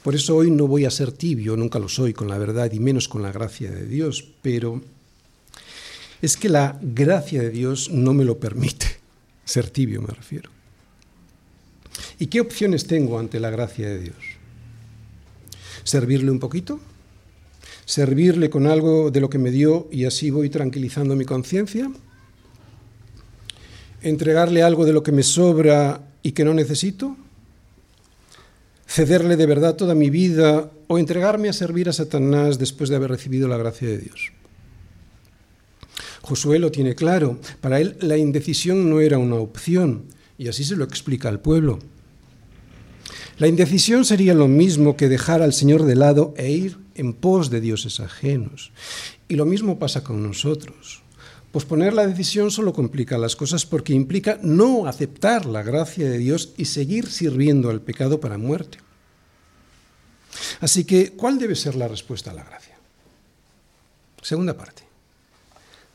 Por 0.02 0.16
eso 0.16 0.38
hoy 0.38 0.50
no 0.50 0.66
voy 0.66 0.86
a 0.86 0.92
ser 0.92 1.12
tibio, 1.12 1.58
nunca 1.58 1.78
lo 1.78 1.90
soy 1.90 2.14
con 2.14 2.30
la 2.30 2.38
verdad 2.38 2.72
y 2.72 2.80
menos 2.80 3.10
con 3.10 3.22
la 3.22 3.34
gracia 3.34 3.70
de 3.70 3.86
Dios, 3.86 4.24
pero 4.42 4.82
es 6.22 6.38
que 6.38 6.48
la 6.48 6.80
gracia 6.82 7.42
de 7.42 7.50
Dios 7.50 7.92
no 7.92 8.14
me 8.14 8.24
lo 8.24 8.40
permite, 8.40 8.88
ser 9.44 9.70
tibio 9.70 10.02
me 10.02 10.14
refiero. 10.14 10.52
¿Y 12.18 12.28
qué 12.28 12.40
opciones 12.40 12.88
tengo 12.88 13.20
ante 13.20 13.42
la 13.42 13.50
gracia 13.50 13.90
de 13.90 14.00
Dios? 14.00 14.24
¿Servirle 15.84 16.32
un 16.32 16.40
poquito? 16.40 16.80
Servirle 17.88 18.50
con 18.50 18.68
algo 18.68 19.12
de 19.12 19.22
lo 19.22 19.30
que 19.30 19.38
me 19.38 19.50
dio 19.50 19.88
y 19.90 20.04
así 20.04 20.30
voy 20.30 20.50
tranquilizando 20.50 21.16
mi 21.16 21.24
conciencia, 21.24 21.90
entregarle 24.02 24.62
algo 24.62 24.86
de 24.86 24.92
lo 24.92 25.04
que 25.04 25.14
me 25.14 25.24
sobra 25.24 26.02
y 26.22 26.34
que 26.34 26.44
no 26.44 26.54
necesito, 26.54 27.16
cederle 28.86 29.38
de 29.38 29.46
verdad 29.46 29.78
toda 29.78 29.96
mi 29.96 30.10
vida 30.10 30.70
o 30.88 31.00
entregarme 31.00 31.48
a 31.48 31.54
servir 31.54 31.88
a 31.88 31.94
Satanás 31.94 32.60
después 32.60 32.90
de 32.90 32.98
haber 32.98 33.10
recibido 33.10 33.48
la 33.48 33.58
gracia 33.58 33.88
de 33.88 34.00
Dios. 34.00 34.34
Josué 36.24 36.60
lo 36.60 36.72
tiene 36.72 36.94
claro, 36.94 37.40
para 37.62 37.80
él 37.80 37.96
la 38.02 38.18
indecisión 38.18 38.90
no 38.90 39.00
era 39.00 39.18
una 39.18 39.36
opción, 39.36 40.04
y 40.38 40.50
así 40.50 40.66
se 40.66 40.76
lo 40.76 40.84
explica 40.84 41.30
al 41.30 41.40
pueblo. 41.40 41.80
La 43.38 43.48
indecisión 43.48 44.04
sería 44.04 44.34
lo 44.34 44.50
mismo 44.50 44.98
que 44.98 45.08
dejar 45.08 45.42
al 45.42 45.54
Señor 45.54 45.84
de 45.84 45.96
lado 45.96 46.34
e 46.36 46.50
ir 46.50 46.87
en 46.98 47.14
pos 47.14 47.50
de 47.50 47.62
dioses 47.62 48.00
ajenos. 48.00 48.72
Y 49.28 49.36
lo 49.36 49.46
mismo 49.46 49.80
pasa 49.80 50.04
con 50.04 50.22
nosotros. 50.22 51.02
Posponer 51.52 51.94
la 51.94 52.06
decisión 52.06 52.52
solo 52.52 52.74
complica 52.74 53.18
las 53.18 53.36
cosas 53.36 53.66
porque 53.66 53.94
implica 53.94 54.40
no 54.44 54.86
aceptar 54.86 55.46
la 55.46 55.64
gracia 55.64 56.10
de 56.10 56.18
Dios 56.18 56.54
y 56.58 56.66
seguir 56.66 57.10
sirviendo 57.10 57.70
al 57.70 57.82
pecado 57.82 58.20
para 58.20 58.38
muerte. 58.38 58.80
Así 60.60 60.86
que, 60.86 61.12
¿cuál 61.12 61.40
debe 61.40 61.56
ser 61.56 61.76
la 61.76 61.88
respuesta 61.88 62.32
a 62.32 62.34
la 62.34 62.44
gracia? 62.44 62.78
Segunda 64.22 64.56
parte. 64.56 64.84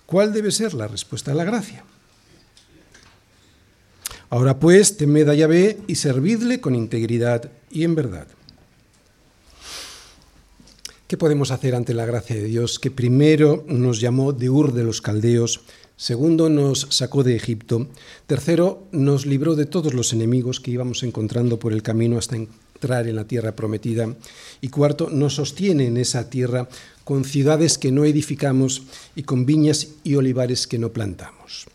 ¿Cuál 0.06 0.32
debe 0.32 0.50
ser 0.50 0.74
la 0.74 0.88
respuesta 0.88 1.32
a 1.32 1.34
la 1.34 1.44
gracia? 1.44 1.84
Ahora 4.30 4.58
pues, 4.58 4.96
temed 4.96 5.28
a 5.28 5.34
Yahvé 5.34 5.78
y 5.86 5.96
servidle 5.96 6.60
con 6.60 6.74
integridad 6.74 7.50
y 7.70 7.84
en 7.84 7.94
verdad. 7.94 8.26
¿Qué 11.12 11.18
podemos 11.18 11.50
hacer 11.50 11.74
ante 11.74 11.92
la 11.92 12.06
gracia 12.06 12.36
de 12.36 12.44
Dios 12.44 12.78
que 12.78 12.90
primero 12.90 13.66
nos 13.68 14.00
llamó 14.00 14.32
de 14.32 14.48
Ur 14.48 14.72
de 14.72 14.82
los 14.82 15.02
Caldeos, 15.02 15.60
segundo 15.94 16.48
nos 16.48 16.86
sacó 16.88 17.22
de 17.22 17.36
Egipto, 17.36 17.86
tercero 18.26 18.84
nos 18.92 19.26
libró 19.26 19.54
de 19.54 19.66
todos 19.66 19.92
los 19.92 20.14
enemigos 20.14 20.58
que 20.58 20.70
íbamos 20.70 21.02
encontrando 21.02 21.58
por 21.58 21.74
el 21.74 21.82
camino 21.82 22.16
hasta 22.16 22.36
entrar 22.36 23.06
en 23.06 23.16
la 23.16 23.26
tierra 23.26 23.54
prometida, 23.54 24.16
y 24.62 24.68
cuarto 24.68 25.10
nos 25.10 25.34
sostiene 25.34 25.84
en 25.84 25.98
esa 25.98 26.30
tierra 26.30 26.66
con 27.04 27.26
ciudades 27.26 27.76
que 27.76 27.92
no 27.92 28.06
edificamos 28.06 28.80
y 29.14 29.24
con 29.24 29.44
viñas 29.44 29.88
y 30.04 30.14
olivares 30.14 30.66
que 30.66 30.78
no 30.78 30.94
plantamos? 30.94 31.66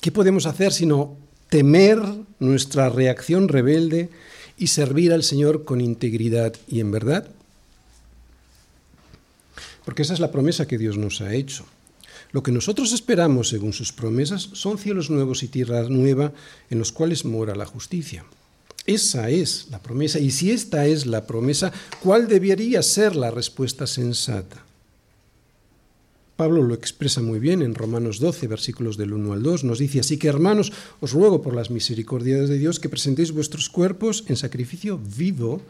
¿Qué 0.00 0.10
podemos 0.10 0.46
hacer 0.46 0.72
sino 0.72 1.16
temer 1.48 2.00
nuestra 2.40 2.88
reacción 2.88 3.46
rebelde 3.46 4.08
y 4.56 4.66
servir 4.66 5.12
al 5.12 5.22
Señor 5.22 5.64
con 5.64 5.80
integridad 5.80 6.54
y 6.66 6.80
en 6.80 6.90
verdad? 6.90 7.37
Porque 9.88 10.02
esa 10.02 10.12
es 10.12 10.20
la 10.20 10.30
promesa 10.30 10.68
que 10.68 10.76
Dios 10.76 10.98
nos 10.98 11.22
ha 11.22 11.32
hecho. 11.32 11.64
Lo 12.32 12.42
que 12.42 12.52
nosotros 12.52 12.92
esperamos, 12.92 13.48
según 13.48 13.72
sus 13.72 13.90
promesas, 13.90 14.50
son 14.52 14.76
cielos 14.76 15.08
nuevos 15.08 15.42
y 15.42 15.48
tierra 15.48 15.82
nueva 15.84 16.34
en 16.68 16.78
los 16.78 16.92
cuales 16.92 17.24
mora 17.24 17.56
la 17.56 17.64
justicia. 17.64 18.26
Esa 18.84 19.30
es 19.30 19.68
la 19.70 19.82
promesa. 19.82 20.18
Y 20.18 20.30
si 20.30 20.50
esta 20.50 20.84
es 20.84 21.06
la 21.06 21.26
promesa, 21.26 21.72
¿cuál 22.02 22.28
debería 22.28 22.82
ser 22.82 23.16
la 23.16 23.30
respuesta 23.30 23.86
sensata? 23.86 24.62
Pablo 26.36 26.62
lo 26.62 26.74
expresa 26.74 27.22
muy 27.22 27.38
bien 27.38 27.62
en 27.62 27.74
Romanos 27.74 28.18
12, 28.20 28.46
versículos 28.46 28.98
del 28.98 29.14
1 29.14 29.32
al 29.32 29.42
2. 29.42 29.64
Nos 29.64 29.78
dice, 29.78 30.00
así 30.00 30.18
que 30.18 30.28
hermanos, 30.28 30.70
os 31.00 31.12
ruego 31.12 31.40
por 31.40 31.54
las 31.54 31.70
misericordias 31.70 32.50
de 32.50 32.58
Dios 32.58 32.78
que 32.78 32.90
presentéis 32.90 33.32
vuestros 33.32 33.70
cuerpos 33.70 34.24
en 34.28 34.36
sacrificio 34.36 34.98
vivo, 34.98 35.62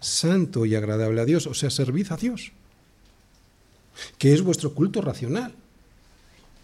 santo 0.00 0.66
y 0.66 0.74
agradable 0.74 1.20
a 1.20 1.24
Dios, 1.24 1.46
o 1.46 1.54
sea, 1.54 1.70
servid 1.70 2.10
a 2.10 2.16
Dios 2.16 2.50
que 4.18 4.32
es 4.32 4.42
vuestro 4.42 4.74
culto 4.74 5.00
racional. 5.00 5.54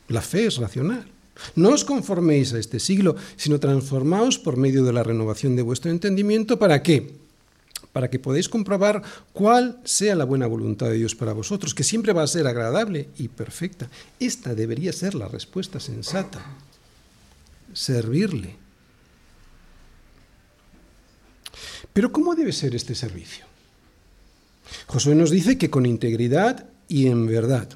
La 0.09 0.23
fe 0.23 0.47
es 0.47 0.57
racional. 0.57 1.07
No 1.55 1.71
os 1.71 1.85
conforméis 1.85 2.53
a 2.53 2.59
este 2.59 2.81
siglo, 2.81 3.17
sino 3.37 3.61
transformaos 3.61 4.39
por 4.39 4.57
medio 4.57 4.85
de 4.85 4.93
la 4.93 5.03
renovación 5.03 5.57
de 5.57 5.63
vuestro 5.63 5.91
entendimiento. 5.91 6.59
¿Para 6.59 6.83
qué? 6.83 7.13
Para 7.93 8.09
que 8.09 8.19
podáis 8.19 8.49
comprobar 8.49 9.03
cuál 9.33 9.81
sea 9.85 10.15
la 10.15 10.25
buena 10.25 10.47
voluntad 10.47 10.89
de 10.89 10.97
Dios 10.97 11.15
para 11.15 11.33
vosotros, 11.33 11.75
que 11.75 11.85
siempre 11.85 12.13
va 12.13 12.23
a 12.23 12.27
ser 12.27 12.47
agradable 12.47 13.09
y 13.19 13.29
perfecta. 13.29 13.91
Esta 14.19 14.55
debería 14.55 14.93
ser 14.93 15.15
la 15.15 15.29
respuesta 15.29 15.81
sensata. 15.81 16.41
Servirle. 17.73 18.57
Pero 21.93 22.13
¿cómo 22.13 22.35
debe 22.35 22.53
ser 22.53 22.75
este 22.75 22.95
servicio? 22.95 23.45
Josué 24.87 25.15
nos 25.15 25.31
dice 25.31 25.59
que 25.59 25.71
con 25.71 25.87
integridad 25.87 26.67
y 26.89 27.07
en 27.07 27.27
verdad. 27.27 27.69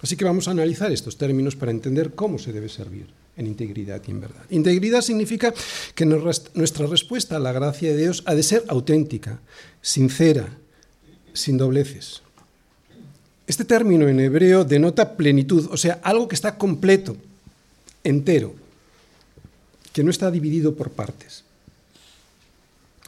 Así 0.00 0.16
que 0.16 0.24
vamos 0.24 0.48
a 0.48 0.52
analizar 0.52 0.92
estos 0.92 1.16
términos 1.16 1.56
para 1.56 1.72
entender 1.72 2.14
cómo 2.14 2.38
se 2.38 2.52
debe 2.52 2.68
servir 2.68 3.06
en 3.36 3.46
integridad 3.46 4.02
y 4.06 4.10
en 4.10 4.20
verdad. 4.20 4.42
Integridad 4.50 5.00
significa 5.00 5.54
que 5.94 6.06
nuestra 6.06 6.86
respuesta 6.86 7.36
a 7.36 7.40
la 7.40 7.52
gracia 7.52 7.90
de 7.90 7.96
Dios 7.96 8.22
ha 8.26 8.34
de 8.34 8.42
ser 8.42 8.64
auténtica, 8.68 9.40
sincera, 9.80 10.48
sin 11.32 11.56
dobleces. 11.56 12.22
Este 13.46 13.64
término 13.64 14.08
en 14.08 14.20
hebreo 14.20 14.64
denota 14.64 15.16
plenitud, 15.16 15.68
o 15.70 15.76
sea, 15.76 16.00
algo 16.02 16.28
que 16.28 16.34
está 16.34 16.58
completo, 16.58 17.16
entero, 18.04 18.54
que 19.92 20.04
no 20.04 20.10
está 20.10 20.30
dividido 20.30 20.74
por 20.74 20.90
partes. 20.90 21.44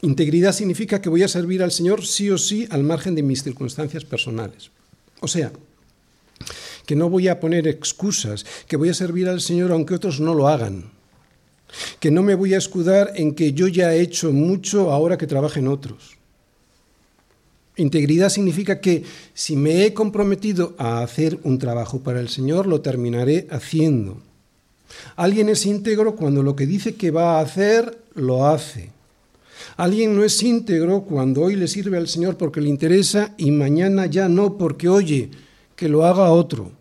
Integridad 0.03 0.53
significa 0.53 1.03
que 1.03 1.11
voy 1.11 1.23
a 1.23 1.29
servir 1.29 1.63
al 1.63 1.73
Señor 1.73 2.07
sí 2.07 2.31
o 2.31 2.39
sí 2.39 2.67
al 2.71 2.85
margen 2.85 3.15
de 3.15 3.23
mis 3.23 3.43
circunstancias 3.43 4.05
personales. 4.05 4.71
O 5.21 5.29
sea, 5.29 5.53
que 6.87 6.97
no 6.97 7.09
voy 7.09 7.29
a 7.29 7.39
poner 7.39 7.69
excusas, 7.69 8.45
que 8.67 8.77
voy 8.77 8.89
a 8.89 8.95
servir 8.95 9.29
al 9.29 9.41
Señor 9.41 9.73
aunque 9.73 9.95
otros 9.95 10.21
no 10.21 10.35
lo 10.35 10.49
hagan, 10.49 10.91
que 12.01 12.11
no 12.11 12.23
me 12.23 12.35
voy 12.35 12.55
a 12.55 12.59
escudar 12.59 13.13
en 13.15 13.35
que 13.35 13.53
yo 13.53 13.69
ya 13.69 13.95
he 13.95 14.01
hecho 14.01 14.33
mucho 14.33 14.91
ahora 14.91 15.17
que 15.17 15.27
trabajen 15.27 15.69
otros. 15.69 16.19
Integridad 17.77 18.29
significa 18.29 18.81
que 18.81 19.05
si 19.33 19.57
me 19.57 19.85
he 19.85 19.95
comprometido 19.95 20.75
a 20.79 21.03
hacer 21.03 21.39
un 21.45 21.59
trabajo 21.59 22.01
para 22.01 22.21
el 22.21 22.29
Señor, 22.29 22.67
lo 22.67 22.81
terminaré 22.81 23.47
haciendo. 23.51 24.21
Alguien 25.17 25.49
es 25.49 25.67
íntegro 25.67 26.17
cuando 26.17 26.43
lo 26.43 26.57
que 26.57 26.67
dice 26.67 26.97
que 26.97 27.11
va 27.11 27.39
a 27.39 27.43
hacer, 27.43 27.99
lo 28.15 28.47
hace. 28.47 28.91
Alguien 29.77 30.17
no 30.17 30.25
es 30.25 30.43
íntegro 30.43 31.03
cuando 31.03 31.43
hoy 31.43 31.57
le 31.57 31.69
sirve 31.69 31.97
al 31.97 32.09
Señor 32.09 32.37
porque 32.37 32.61
le 32.61 32.69
interesa 32.69 33.35
y 33.39 33.51
mañana 33.51 34.07
ya 34.07 34.29
no 34.29 34.57
porque 34.59 34.89
oye 34.89 35.31
que 35.77 35.89
lo 35.89 36.05
haga 36.05 36.31
otro. 36.31 36.73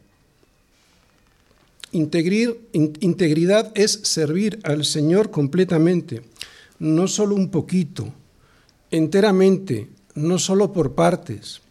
integridad 1.92 3.72
es 3.76 4.00
servir 4.04 4.60
al 4.64 4.86
Señor 4.86 5.32
completamente, 5.32 6.22
no 6.78 7.08
solo 7.08 7.36
un 7.36 7.50
poquito, 7.50 8.14
enteramente, 8.92 9.88
no 10.16 10.38
solo 10.38 10.74
por 10.74 10.94
partes. 10.94 11.62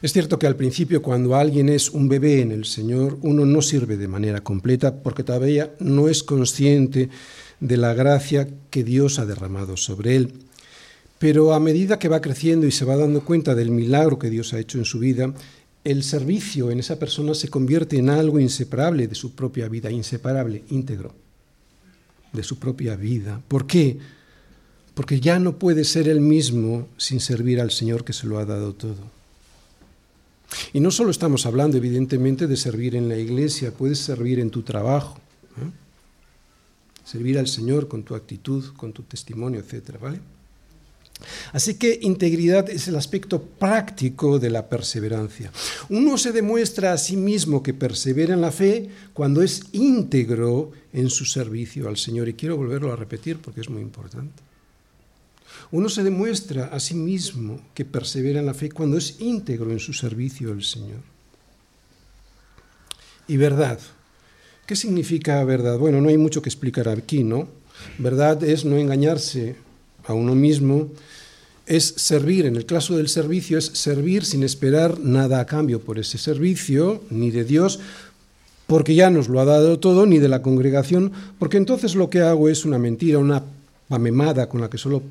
Es 0.00 0.12
cierto 0.12 0.38
que 0.38 0.46
al 0.46 0.54
principio 0.54 1.02
cuando 1.02 1.34
alguien 1.34 1.68
es 1.68 1.90
un 1.90 2.08
bebé 2.08 2.40
en 2.40 2.52
el 2.52 2.66
Señor, 2.66 3.18
uno 3.22 3.44
no 3.44 3.62
sirve 3.62 3.96
de 3.96 4.06
manera 4.06 4.42
completa 4.42 5.02
porque 5.02 5.24
todavía 5.24 5.74
no 5.80 6.08
es 6.08 6.22
consciente 6.22 7.08
de 7.58 7.76
la 7.76 7.94
gracia 7.94 8.48
que 8.70 8.84
Dios 8.84 9.18
ha 9.18 9.26
derramado 9.26 9.76
sobre 9.76 10.14
él. 10.14 10.34
Pero 11.18 11.52
a 11.52 11.58
medida 11.58 11.98
que 11.98 12.08
va 12.08 12.20
creciendo 12.20 12.64
y 12.66 12.70
se 12.70 12.84
va 12.84 12.96
dando 12.96 13.24
cuenta 13.24 13.56
del 13.56 13.72
milagro 13.72 14.20
que 14.20 14.30
Dios 14.30 14.52
ha 14.52 14.60
hecho 14.60 14.78
en 14.78 14.84
su 14.84 15.00
vida, 15.00 15.34
el 15.82 16.04
servicio 16.04 16.70
en 16.70 16.78
esa 16.78 17.00
persona 17.00 17.34
se 17.34 17.48
convierte 17.48 17.98
en 17.98 18.08
algo 18.08 18.38
inseparable 18.38 19.08
de 19.08 19.16
su 19.16 19.34
propia 19.34 19.68
vida, 19.68 19.90
inseparable, 19.90 20.62
íntegro, 20.70 21.12
de 22.32 22.44
su 22.44 22.60
propia 22.60 22.94
vida. 22.94 23.42
¿Por 23.48 23.66
qué? 23.66 23.98
Porque 24.94 25.18
ya 25.18 25.40
no 25.40 25.58
puede 25.58 25.82
ser 25.82 26.06
el 26.08 26.20
mismo 26.20 26.86
sin 26.98 27.18
servir 27.18 27.60
al 27.60 27.72
Señor 27.72 28.04
que 28.04 28.12
se 28.12 28.28
lo 28.28 28.38
ha 28.38 28.44
dado 28.44 28.74
todo. 28.74 29.17
Y 30.72 30.80
no 30.80 30.90
solo 30.90 31.10
estamos 31.10 31.46
hablando, 31.46 31.76
evidentemente, 31.76 32.46
de 32.46 32.56
servir 32.56 32.96
en 32.96 33.08
la 33.08 33.16
iglesia, 33.16 33.72
puedes 33.72 33.98
servir 33.98 34.40
en 34.40 34.50
tu 34.50 34.62
trabajo, 34.62 35.18
¿eh? 35.58 35.70
servir 37.04 37.38
al 37.38 37.48
Señor 37.48 37.88
con 37.88 38.02
tu 38.02 38.14
actitud, 38.14 38.64
con 38.76 38.92
tu 38.92 39.02
testimonio, 39.02 39.60
etc. 39.60 39.98
¿vale? 40.00 40.20
Así 41.52 41.74
que 41.74 41.98
integridad 42.02 42.70
es 42.70 42.88
el 42.88 42.96
aspecto 42.96 43.42
práctico 43.42 44.38
de 44.38 44.50
la 44.50 44.68
perseverancia. 44.68 45.50
Uno 45.88 46.16
se 46.16 46.32
demuestra 46.32 46.92
a 46.92 46.98
sí 46.98 47.16
mismo 47.16 47.62
que 47.62 47.74
persevera 47.74 48.34
en 48.34 48.40
la 48.40 48.52
fe 48.52 48.88
cuando 49.12 49.42
es 49.42 49.62
íntegro 49.72 50.72
en 50.92 51.10
su 51.10 51.24
servicio 51.24 51.88
al 51.88 51.96
Señor. 51.96 52.28
Y 52.28 52.34
quiero 52.34 52.56
volverlo 52.56 52.92
a 52.92 52.96
repetir 52.96 53.38
porque 53.38 53.60
es 53.60 53.68
muy 53.68 53.82
importante. 53.82 54.47
Uno 55.70 55.88
se 55.88 56.02
demuestra 56.02 56.66
a 56.66 56.80
sí 56.80 56.94
mismo 56.94 57.60
que 57.74 57.84
persevera 57.84 58.40
en 58.40 58.46
la 58.46 58.54
fe 58.54 58.70
cuando 58.70 58.96
es 58.96 59.20
íntegro 59.20 59.70
en 59.70 59.78
su 59.78 59.92
servicio 59.92 60.52
al 60.52 60.62
Señor. 60.62 61.00
Y 63.26 63.36
verdad. 63.36 63.78
¿Qué 64.66 64.76
significa 64.76 65.42
verdad? 65.44 65.78
Bueno, 65.78 66.00
no 66.00 66.08
hay 66.08 66.18
mucho 66.18 66.42
que 66.42 66.48
explicar 66.48 66.88
aquí, 66.88 67.24
¿no? 67.24 67.48
Verdad 67.98 68.42
es 68.44 68.64
no 68.64 68.76
engañarse 68.76 69.56
a 70.04 70.14
uno 70.14 70.34
mismo, 70.34 70.90
es 71.66 71.84
servir, 71.96 72.46
en 72.46 72.56
el 72.56 72.64
caso 72.64 72.96
del 72.96 73.08
servicio, 73.08 73.58
es 73.58 73.66
servir 73.66 74.24
sin 74.24 74.42
esperar 74.42 74.98
nada 75.00 75.40
a 75.40 75.46
cambio 75.46 75.80
por 75.80 75.98
ese 75.98 76.16
servicio, 76.16 77.02
ni 77.10 77.30
de 77.30 77.44
Dios, 77.44 77.78
porque 78.66 78.94
ya 78.94 79.10
nos 79.10 79.28
lo 79.28 79.40
ha 79.40 79.44
dado 79.44 79.78
todo, 79.78 80.06
ni 80.06 80.18
de 80.18 80.28
la 80.28 80.42
congregación, 80.42 81.12
porque 81.38 81.58
entonces 81.58 81.94
lo 81.94 82.10
que 82.10 82.20
hago 82.20 82.48
es 82.48 82.64
una 82.64 82.78
mentira, 82.78 83.18
una 83.18 83.44
pamemada 83.88 84.48
con 84.48 84.60
la 84.60 84.70
que 84.70 84.78
solo 84.78 85.02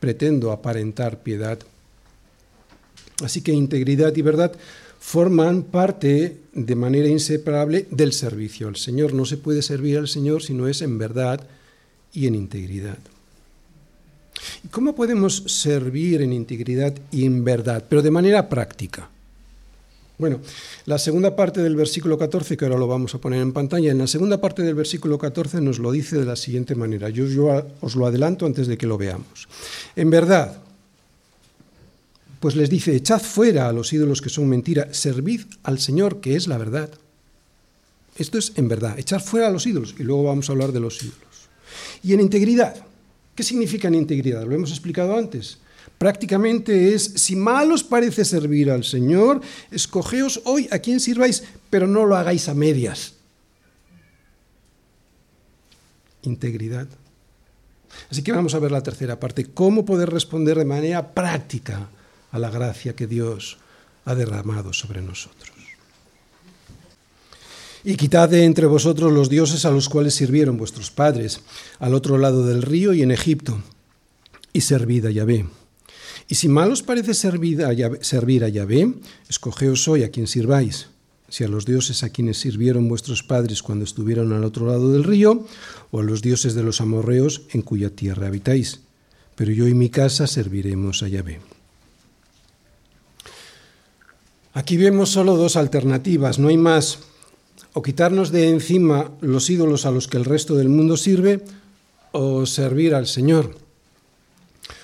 pretendo 0.00 0.52
aparentar 0.52 1.22
piedad. 1.22 1.58
Así 3.22 3.42
que 3.42 3.52
integridad 3.52 4.16
y 4.16 4.22
verdad 4.22 4.52
forman 4.98 5.64
parte 5.64 6.36
de 6.52 6.74
manera 6.76 7.08
inseparable 7.08 7.86
del 7.90 8.12
servicio 8.12 8.68
al 8.68 8.76
Señor. 8.76 9.14
No 9.14 9.24
se 9.24 9.36
puede 9.36 9.62
servir 9.62 9.98
al 9.98 10.08
Señor 10.08 10.42
si 10.42 10.54
no 10.54 10.68
es 10.68 10.82
en 10.82 10.98
verdad 10.98 11.46
y 12.12 12.26
en 12.26 12.34
integridad. 12.34 12.98
¿Y 14.64 14.68
cómo 14.68 14.94
podemos 14.94 15.44
servir 15.46 16.22
en 16.22 16.32
integridad 16.32 16.94
y 17.10 17.24
en 17.24 17.44
verdad, 17.44 17.84
pero 17.88 18.02
de 18.02 18.10
manera 18.10 18.48
práctica? 18.48 19.10
Bueno, 20.18 20.40
la 20.86 20.98
segunda 20.98 21.34
parte 21.34 21.62
del 21.62 21.74
versículo 21.74 22.18
14, 22.18 22.56
que 22.56 22.64
ahora 22.64 22.78
lo 22.78 22.86
vamos 22.86 23.14
a 23.14 23.18
poner 23.18 23.40
en 23.40 23.52
pantalla, 23.52 23.90
en 23.90 23.98
la 23.98 24.06
segunda 24.06 24.40
parte 24.40 24.62
del 24.62 24.74
versículo 24.74 25.18
14 25.18 25.60
nos 25.60 25.78
lo 25.78 25.90
dice 25.90 26.16
de 26.18 26.26
la 26.26 26.36
siguiente 26.36 26.74
manera. 26.74 27.08
Yo, 27.08 27.24
os 27.80 27.96
lo 27.96 28.06
adelanto 28.06 28.46
antes 28.46 28.66
de 28.66 28.78
que 28.78 28.86
lo 28.86 28.98
veamos. 28.98 29.48
En 29.96 30.10
verdad, 30.10 30.58
pues 32.40 32.56
les 32.56 32.68
dice, 32.68 32.94
echad 32.94 33.20
fuera 33.20 33.68
a 33.68 33.72
los 33.72 33.92
ídolos 33.92 34.20
que 34.20 34.28
son 34.28 34.48
mentira, 34.48 34.92
servid 34.92 35.42
al 35.62 35.78
Señor, 35.78 36.20
que 36.20 36.36
es 36.36 36.46
la 36.46 36.58
verdad. 36.58 36.90
Esto 38.16 38.36
es 38.36 38.52
en 38.56 38.68
verdad, 38.68 38.98
echar 38.98 39.22
fuera 39.22 39.46
a 39.46 39.50
los 39.50 39.66
ídolos, 39.66 39.94
y 39.98 40.02
luego 40.02 40.24
vamos 40.24 40.48
a 40.48 40.52
hablar 40.52 40.72
de 40.72 40.80
los 40.80 41.02
ídolos. 41.02 41.48
Y 42.02 42.12
en 42.12 42.20
integridad, 42.20 42.76
¿qué 43.34 43.42
significa 43.42 43.88
en 43.88 43.94
integridad? 43.94 44.44
Lo 44.44 44.54
hemos 44.54 44.70
explicado 44.70 45.16
antes. 45.16 45.58
Prácticamente 45.98 46.94
es, 46.94 47.04
si 47.04 47.36
mal 47.36 47.70
os 47.70 47.84
parece 47.84 48.24
servir 48.24 48.70
al 48.70 48.82
Señor, 48.82 49.40
escogeos 49.70 50.40
hoy 50.44 50.68
a 50.72 50.80
quién 50.80 50.98
sirváis, 50.98 51.44
pero 51.70 51.86
no 51.86 52.06
lo 52.06 52.16
hagáis 52.16 52.48
a 52.48 52.54
medias. 52.54 53.14
Integridad. 56.22 56.88
Así 58.10 58.22
que 58.22 58.32
vamos 58.32 58.54
a 58.54 58.58
ver 58.58 58.72
la 58.72 58.82
tercera 58.82 59.20
parte, 59.20 59.46
cómo 59.46 59.84
poder 59.84 60.10
responder 60.10 60.58
de 60.58 60.64
manera 60.64 61.14
práctica 61.14 61.88
a 62.30 62.38
la 62.38 62.50
gracia 62.50 62.96
que 62.96 63.06
Dios 63.06 63.58
ha 64.04 64.14
derramado 64.14 64.72
sobre 64.72 65.02
nosotros. 65.02 65.52
Y 67.84 67.96
quitad 67.96 68.28
de 68.28 68.44
entre 68.44 68.66
vosotros 68.66 69.12
los 69.12 69.28
dioses 69.28 69.64
a 69.64 69.70
los 69.70 69.88
cuales 69.88 70.14
sirvieron 70.14 70.56
vuestros 70.56 70.90
padres, 70.90 71.40
al 71.80 71.94
otro 71.94 72.16
lado 72.16 72.46
del 72.46 72.62
río 72.62 72.92
y 72.92 73.02
en 73.02 73.10
Egipto, 73.10 73.60
y 74.52 74.60
servid 74.60 75.06
a 75.06 75.10
Yahvé. 75.10 75.46
Y 76.28 76.36
si 76.36 76.48
mal 76.48 76.72
os 76.72 76.82
parece 76.82 77.14
servir 77.14 77.64
a, 77.64 77.72
Yahvé, 77.72 77.98
servir 78.02 78.44
a 78.44 78.48
Yahvé, 78.48 78.94
escogeos 79.28 79.88
hoy 79.88 80.02
a 80.02 80.10
quien 80.10 80.26
sirváis, 80.26 80.88
si 81.28 81.44
a 81.44 81.48
los 81.48 81.64
dioses 81.64 82.02
a 82.02 82.10
quienes 82.10 82.38
sirvieron 82.38 82.88
vuestros 82.88 83.22
padres 83.22 83.62
cuando 83.62 83.84
estuvieron 83.84 84.32
al 84.32 84.44
otro 84.44 84.66
lado 84.66 84.92
del 84.92 85.04
río, 85.04 85.46
o 85.90 86.00
a 86.00 86.02
los 86.02 86.22
dioses 86.22 86.54
de 86.54 86.62
los 86.62 86.80
amorreos 86.80 87.42
en 87.52 87.62
cuya 87.62 87.90
tierra 87.90 88.28
habitáis. 88.28 88.80
Pero 89.34 89.52
yo 89.52 89.66
y 89.66 89.74
mi 89.74 89.88
casa 89.88 90.26
serviremos 90.26 91.02
a 91.02 91.08
Yahvé. 91.08 91.40
Aquí 94.54 94.76
vemos 94.76 95.08
solo 95.08 95.36
dos 95.36 95.56
alternativas, 95.56 96.38
no 96.38 96.48
hay 96.48 96.58
más 96.58 96.98
o 97.72 97.82
quitarnos 97.82 98.30
de 98.30 98.50
encima 98.50 99.10
los 99.20 99.48
ídolos 99.48 99.86
a 99.86 99.90
los 99.90 100.08
que 100.08 100.18
el 100.18 100.26
resto 100.26 100.56
del 100.56 100.68
mundo 100.68 100.96
sirve, 100.96 101.42
o 102.12 102.44
servir 102.44 102.94
al 102.94 103.06
Señor. 103.06 103.56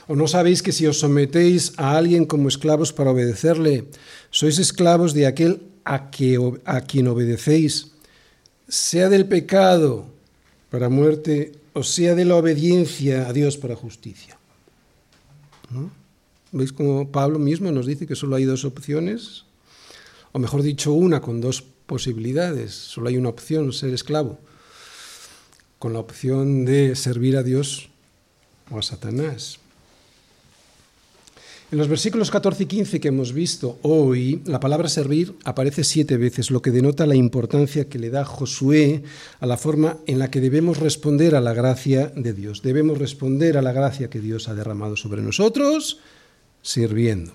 ¿O 0.08 0.16
no 0.16 0.26
sabéis 0.26 0.64
que 0.64 0.72
si 0.72 0.88
os 0.88 1.04
sometéis 1.04 1.76
a 1.76 1.92
alguien 1.92 2.24
como 2.24 2.48
esclavos 2.48 2.96
para 2.96 3.12
obedecerle, 3.12 3.92
sois 4.32 4.56
esclavos 4.56 5.12
de 5.12 5.28
aquel 5.28 5.60
a, 5.84 6.08
quien 6.08 7.06
obedecéis, 7.12 7.92
sea 8.64 9.12
del 9.12 9.28
pecado 9.28 10.08
para 10.72 10.88
muerte 10.88 11.52
o 11.76 11.84
sea 11.84 12.16
de 12.16 12.24
la 12.24 12.36
obediencia 12.36 13.28
a 13.28 13.36
Dios 13.36 13.60
para 13.60 13.76
justicia? 13.76 14.40
¿Veis 16.52 16.72
cómo 16.72 17.12
Pablo 17.12 17.38
mismo 17.38 17.68
nos 17.68 17.84
dice 17.84 18.08
que 18.08 18.16
solo 18.16 18.36
hay 18.36 18.48
dos 18.48 18.64
opciones? 18.64 19.44
O 20.32 20.38
mejor 20.38 20.64
dicho, 20.64 20.96
una 20.96 21.20
con 21.20 21.44
dos 21.44 21.60
posibilidades, 21.60 22.72
solo 22.72 23.12
hay 23.12 23.18
una 23.20 23.28
opción, 23.28 23.76
ser 23.76 23.92
esclavo, 23.92 24.40
con 25.78 25.92
la 25.92 26.00
opción 26.00 26.64
de 26.64 26.96
servir 26.96 27.36
a 27.36 27.42
Dios 27.42 27.90
o 28.70 28.78
a 28.78 28.82
Satanás. 28.82 29.60
En 31.70 31.76
los 31.76 31.88
versículos 31.88 32.30
14 32.30 32.62
y 32.62 32.66
15 32.66 32.98
que 32.98 33.08
hemos 33.08 33.34
visto 33.34 33.78
hoy, 33.82 34.40
la 34.46 34.58
palabra 34.58 34.88
servir 34.88 35.34
aparece 35.44 35.84
siete 35.84 36.16
veces, 36.16 36.50
lo 36.50 36.62
que 36.62 36.70
denota 36.70 37.04
la 37.04 37.14
importancia 37.14 37.90
que 37.90 37.98
le 37.98 38.08
da 38.08 38.24
Josué 38.24 39.02
a 39.38 39.44
la 39.44 39.58
forma 39.58 39.98
en 40.06 40.18
la 40.18 40.30
que 40.30 40.40
debemos 40.40 40.78
responder 40.78 41.34
a 41.34 41.42
la 41.42 41.52
gracia 41.52 42.10
de 42.16 42.32
Dios. 42.32 42.62
Debemos 42.62 42.96
responder 42.96 43.58
a 43.58 43.62
la 43.62 43.72
gracia 43.72 44.08
que 44.08 44.20
Dios 44.20 44.48
ha 44.48 44.54
derramado 44.54 44.96
sobre 44.96 45.20
nosotros 45.20 46.00
sirviendo. 46.62 47.32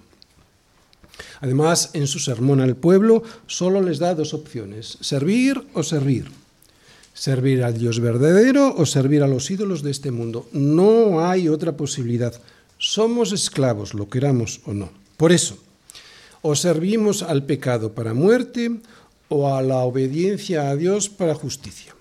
Además, 1.39 1.91
en 1.93 2.07
su 2.07 2.17
sermón 2.17 2.59
al 2.59 2.75
pueblo 2.75 3.21
solo 3.45 3.81
les 3.81 3.99
da 3.99 4.15
dos 4.15 4.33
opciones, 4.33 4.97
servir 5.01 5.61
o 5.75 5.83
servir. 5.83 6.25
Servir 7.13 7.63
al 7.63 7.77
Dios 7.77 7.99
verdadero 7.99 8.73
o 8.75 8.87
servir 8.87 9.21
a 9.21 9.27
los 9.27 9.51
ídolos 9.51 9.83
de 9.83 9.91
este 9.91 10.09
mundo. 10.09 10.49
No 10.51 11.23
hay 11.23 11.47
otra 11.47 11.77
posibilidad. 11.77 12.33
Somos 12.83 13.31
esclavos, 13.31 13.93
lo 13.93 14.09
queramos 14.09 14.59
o 14.65 14.73
no. 14.73 14.91
Por 15.15 15.31
eso, 15.31 15.55
o 16.41 16.53
servimos 16.53 17.23
al 17.23 17.45
pecado 17.45 17.95
para 17.95 18.13
muerte 18.13 18.81
o 19.29 19.55
a 19.55 19.61
la 19.61 19.77
obediencia 19.87 20.67
a 20.67 20.75
Dios 20.75 21.07
para 21.07 21.33
justicia. 21.33 21.95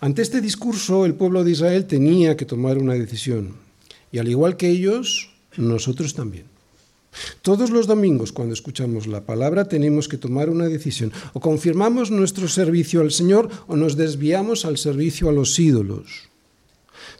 Ante 0.00 0.22
este 0.22 0.40
discurso, 0.40 1.04
el 1.04 1.12
pueblo 1.12 1.44
de 1.44 1.50
Israel 1.50 1.84
tenía 1.84 2.34
que 2.34 2.46
tomar 2.46 2.78
una 2.78 2.94
decisión. 2.94 3.56
Y 4.10 4.16
al 4.16 4.28
igual 4.28 4.56
que 4.56 4.70
ellos, 4.70 5.28
nosotros 5.58 6.14
también. 6.14 6.46
Todos 7.42 7.68
los 7.68 7.86
domingos 7.86 8.32
cuando 8.32 8.54
escuchamos 8.54 9.06
la 9.06 9.26
palabra 9.26 9.68
tenemos 9.68 10.08
que 10.08 10.16
tomar 10.16 10.48
una 10.48 10.66
decisión. 10.66 11.12
O 11.34 11.40
confirmamos 11.40 12.10
nuestro 12.10 12.48
servicio 12.48 13.02
al 13.02 13.12
Señor 13.12 13.50
o 13.66 13.76
nos 13.76 13.98
desviamos 13.98 14.64
al 14.64 14.78
servicio 14.78 15.28
a 15.28 15.32
los 15.32 15.58
ídolos. 15.58 16.31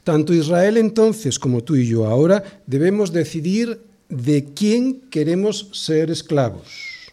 Tanto 0.04 0.34
Israel 0.34 0.76
entonces 0.76 1.38
como 1.38 1.62
tú 1.62 1.76
y 1.76 1.86
yo 1.86 2.06
ahora 2.06 2.62
debemos 2.66 3.12
decidir 3.12 3.80
de 4.08 4.44
quién 4.52 5.00
queremos 5.10 5.68
ser 5.72 6.10
esclavos. 6.10 7.12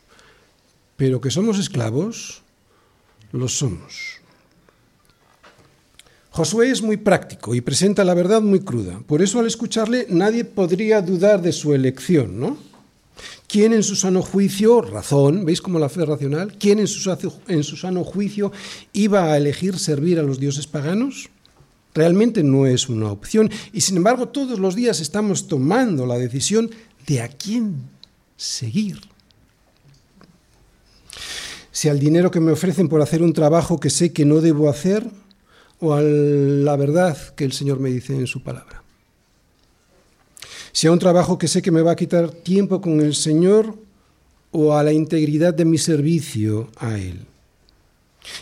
Pero 0.97 1.21
que 1.21 1.31
somos 1.31 1.59
esclavos, 1.59 2.41
lo 3.31 3.47
somos. 3.47 4.19
Josué 6.31 6.71
es 6.71 6.81
muy 6.81 6.97
práctico 6.97 7.55
y 7.55 7.61
presenta 7.61 8.03
la 8.03 8.13
verdad 8.13 8.41
muy 8.41 8.61
cruda. 8.61 8.99
Por 9.05 9.21
eso 9.21 9.39
al 9.39 9.47
escucharle 9.47 10.07
nadie 10.09 10.45
podría 10.45 11.01
dudar 11.01 11.41
de 11.41 11.51
su 11.51 11.73
elección, 11.73 12.39
¿no? 12.39 12.57
¿Quién 13.47 13.73
en 13.73 13.83
su 13.83 13.95
sano 13.95 14.21
juicio, 14.21 14.81
razón, 14.81 15.43
veis 15.43 15.61
como 15.61 15.79
la 15.79 15.89
fe 15.89 16.05
racional, 16.05 16.55
quién 16.59 16.79
en 16.79 16.87
su, 16.87 17.33
en 17.47 17.63
su 17.63 17.77
sano 17.77 18.03
juicio 18.03 18.51
iba 18.93 19.31
a 19.31 19.37
elegir 19.37 19.77
servir 19.79 20.19
a 20.19 20.23
los 20.23 20.39
dioses 20.39 20.67
paganos? 20.67 21.29
Realmente 21.93 22.43
no 22.43 22.65
es 22.65 22.87
una 22.89 23.11
opción 23.11 23.49
y 23.73 23.81
sin 23.81 23.97
embargo 23.97 24.29
todos 24.29 24.59
los 24.59 24.75
días 24.75 24.99
estamos 24.99 25.47
tomando 25.47 26.05
la 26.05 26.17
decisión 26.17 26.69
de 27.07 27.21
a 27.21 27.27
quién 27.27 27.75
seguir. 28.37 28.99
Si 31.71 31.89
al 31.89 31.99
dinero 31.99 32.31
que 32.31 32.39
me 32.39 32.51
ofrecen 32.51 32.89
por 32.89 33.01
hacer 33.01 33.23
un 33.23 33.33
trabajo 33.33 33.79
que 33.79 33.89
sé 33.89 34.13
que 34.13 34.25
no 34.25 34.41
debo 34.41 34.69
hacer 34.69 35.09
o 35.79 35.93
a 35.93 36.01
la 36.01 36.75
verdad 36.75 37.17
que 37.35 37.45
el 37.45 37.53
Señor 37.53 37.79
me 37.79 37.89
dice 37.89 38.15
en 38.15 38.27
su 38.27 38.43
palabra 38.43 38.79
sea 40.71 40.91
un 40.91 40.99
trabajo 40.99 41.37
que 41.37 41.47
sé 41.47 41.61
que 41.61 41.71
me 41.71 41.81
va 41.81 41.91
a 41.91 41.95
quitar 41.95 42.31
tiempo 42.31 42.81
con 42.81 43.01
el 43.01 43.15
Señor 43.15 43.75
o 44.51 44.75
a 44.75 44.83
la 44.83 44.93
integridad 44.93 45.53
de 45.53 45.65
mi 45.65 45.77
servicio 45.77 46.69
a 46.77 46.97
Él. 46.97 47.19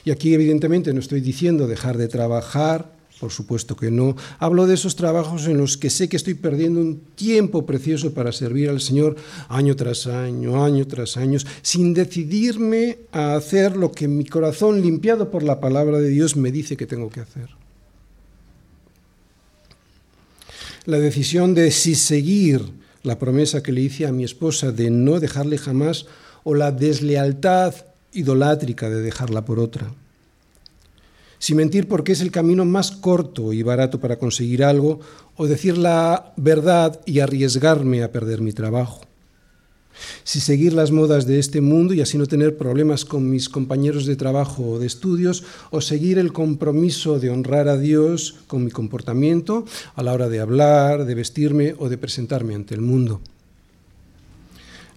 Y 0.03 0.11
aquí 0.11 0.33
evidentemente 0.33 0.93
no 0.93 0.99
estoy 0.99 1.21
diciendo 1.21 1.67
dejar 1.67 1.97
de 1.97 2.07
trabajar, 2.07 2.91
por 3.19 3.31
supuesto 3.31 3.75
que 3.75 3.91
no. 3.91 4.15
Hablo 4.39 4.67
de 4.67 4.75
esos 4.75 4.95
trabajos 4.95 5.47
en 5.47 5.57
los 5.57 5.77
que 5.77 5.89
sé 5.89 6.07
que 6.09 6.17
estoy 6.17 6.35
perdiendo 6.35 6.79
un 6.79 6.99
tiempo 7.15 7.65
precioso 7.65 8.13
para 8.13 8.31
servir 8.31 8.69
al 8.69 8.81
Señor 8.81 9.15
año 9.49 9.75
tras 9.75 10.07
año, 10.07 10.63
año 10.63 10.87
tras 10.87 11.17
año, 11.17 11.39
sin 11.61 11.93
decidirme 11.93 12.99
a 13.11 13.35
hacer 13.35 13.75
lo 13.75 13.91
que 13.91 14.07
mi 14.07 14.25
corazón 14.25 14.81
limpiado 14.81 15.31
por 15.31 15.43
la 15.43 15.59
palabra 15.59 15.99
de 15.99 16.09
Dios 16.09 16.35
me 16.35 16.51
dice 16.51 16.77
que 16.77 16.85
tengo 16.85 17.09
que 17.09 17.21
hacer. 17.21 17.49
la 20.87 20.99
decisión 20.99 21.53
de 21.53 21.69
si 21.69 21.95
seguir 21.95 22.61
la 23.03 23.19
promesa 23.19 23.61
que 23.61 23.73
le 23.73 23.81
hice 23.81 24.07
a 24.07 24.13
mi 24.13 24.23
esposa 24.23 24.71
de 24.71 24.89
no 24.89 25.19
dejarle 25.19 25.57
jamás 25.57 26.05
o 26.45 26.55
la 26.55 26.71
deslealtad 26.71 27.75
idolátrica 28.13 28.89
de 28.89 29.01
dejarla 29.01 29.43
por 29.43 29.59
otra. 29.59 29.93
Si 31.39 31.55
mentir 31.55 31.87
porque 31.87 32.11
es 32.11 32.21
el 32.21 32.31
camino 32.31 32.65
más 32.65 32.91
corto 32.91 33.53
y 33.53 33.63
barato 33.63 33.99
para 33.99 34.17
conseguir 34.17 34.63
algo, 34.63 34.99
o 35.35 35.47
decir 35.47 35.77
la 35.77 36.33
verdad 36.35 36.99
y 37.05 37.19
arriesgarme 37.19 38.03
a 38.03 38.11
perder 38.11 38.41
mi 38.41 38.53
trabajo. 38.53 39.01
Si 40.23 40.39
seguir 40.39 40.73
las 40.73 40.91
modas 40.91 41.25
de 41.25 41.39
este 41.39 41.61
mundo 41.61 41.93
y 41.93 42.01
así 42.01 42.17
no 42.17 42.25
tener 42.25 42.57
problemas 42.57 43.05
con 43.05 43.29
mis 43.29 43.49
compañeros 43.49 44.05
de 44.05 44.15
trabajo 44.15 44.63
o 44.63 44.79
de 44.79 44.87
estudios, 44.87 45.43
o 45.71 45.81
seguir 45.81 46.19
el 46.19 46.33
compromiso 46.33 47.19
de 47.19 47.29
honrar 47.29 47.67
a 47.67 47.77
Dios 47.77 48.35
con 48.47 48.63
mi 48.63 48.71
comportamiento 48.71 49.65
a 49.95 50.03
la 50.03 50.13
hora 50.13 50.29
de 50.29 50.39
hablar, 50.39 51.05
de 51.05 51.15
vestirme 51.15 51.75
o 51.79 51.89
de 51.89 51.97
presentarme 51.97 52.55
ante 52.55 52.75
el 52.75 52.81
mundo. 52.81 53.21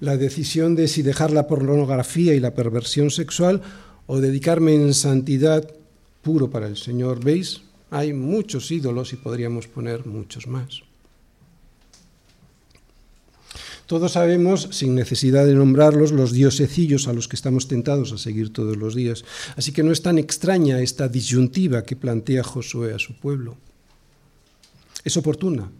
La 0.00 0.16
decisión 0.16 0.74
de 0.74 0.88
si 0.88 1.02
dejar 1.02 1.30
la 1.30 1.46
pornografía 1.46 2.34
y 2.34 2.40
la 2.40 2.54
perversión 2.54 3.10
sexual 3.10 3.62
o 4.06 4.20
dedicarme 4.20 4.74
en 4.74 4.94
santidad 4.94 5.70
puro 6.22 6.50
para 6.50 6.66
el 6.66 6.76
Señor. 6.76 7.22
¿Veis? 7.22 7.62
Hay 7.90 8.12
muchos 8.12 8.70
ídolos 8.70 9.12
y 9.12 9.16
podríamos 9.16 9.66
poner 9.66 10.06
muchos 10.06 10.46
más. 10.46 10.82
Todos 13.86 14.12
sabemos, 14.12 14.68
sin 14.70 14.94
necesidad 14.94 15.44
de 15.46 15.54
nombrarlos, 15.54 16.12
los 16.12 16.30
diosecillos 16.30 17.08
a 17.08 17.12
los 17.12 17.26
que 17.26 17.34
estamos 17.34 17.66
tentados 17.66 18.12
a 18.12 18.18
seguir 18.18 18.52
todos 18.52 18.76
los 18.76 18.94
días. 18.94 19.24
Así 19.56 19.72
que 19.72 19.82
no 19.82 19.90
es 19.90 20.02
tan 20.02 20.16
extraña 20.16 20.80
esta 20.80 21.08
disyuntiva 21.08 21.82
que 21.82 21.96
plantea 21.96 22.44
Josué 22.44 22.94
a 22.94 23.00
su 23.00 23.14
pueblo. 23.14 23.56
Es 25.02 25.16
oportuna, 25.16 25.72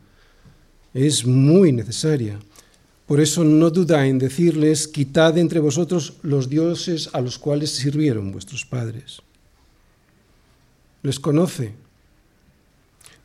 es 0.93 1.25
muy 1.25 1.71
necesaria. 1.71 2.41
Por 3.07 3.21
eso 3.21 3.45
no 3.45 3.71
duda 3.71 4.05
en 4.05 4.19
decirles, 4.19 4.89
quitad 4.89 5.39
entre 5.39 5.61
vosotros 5.61 6.15
los 6.23 6.49
dioses 6.49 7.11
a 7.13 7.21
los 7.21 7.39
cuales 7.39 7.71
sirvieron 7.71 8.33
vuestros 8.33 8.65
padres 8.65 9.23
les 11.03 11.19
conoce. 11.21 11.75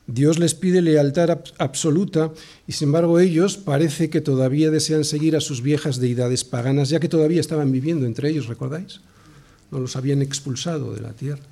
Dios 0.07 0.37
les 0.37 0.53
pide 0.53 0.81
lealtad 0.81 1.41
absoluta 1.57 2.31
y 2.67 2.73
sin 2.73 2.89
embargo 2.89 3.19
ellos 3.19 3.57
parece 3.57 4.09
que 4.09 4.21
todavía 4.21 4.69
desean 4.69 5.03
seguir 5.03 5.35
a 5.35 5.41
sus 5.41 5.61
viejas 5.61 5.99
deidades 5.99 6.43
paganas, 6.43 6.89
ya 6.89 6.99
que 6.99 7.09
todavía 7.09 7.41
estaban 7.41 7.71
viviendo 7.71 8.05
entre 8.05 8.29
ellos, 8.29 8.47
¿recordáis? 8.47 9.01
No 9.71 9.79
los 9.79 9.95
habían 9.95 10.21
expulsado 10.21 10.93
de 10.93 11.01
la 11.01 11.13
tierra. 11.13 11.43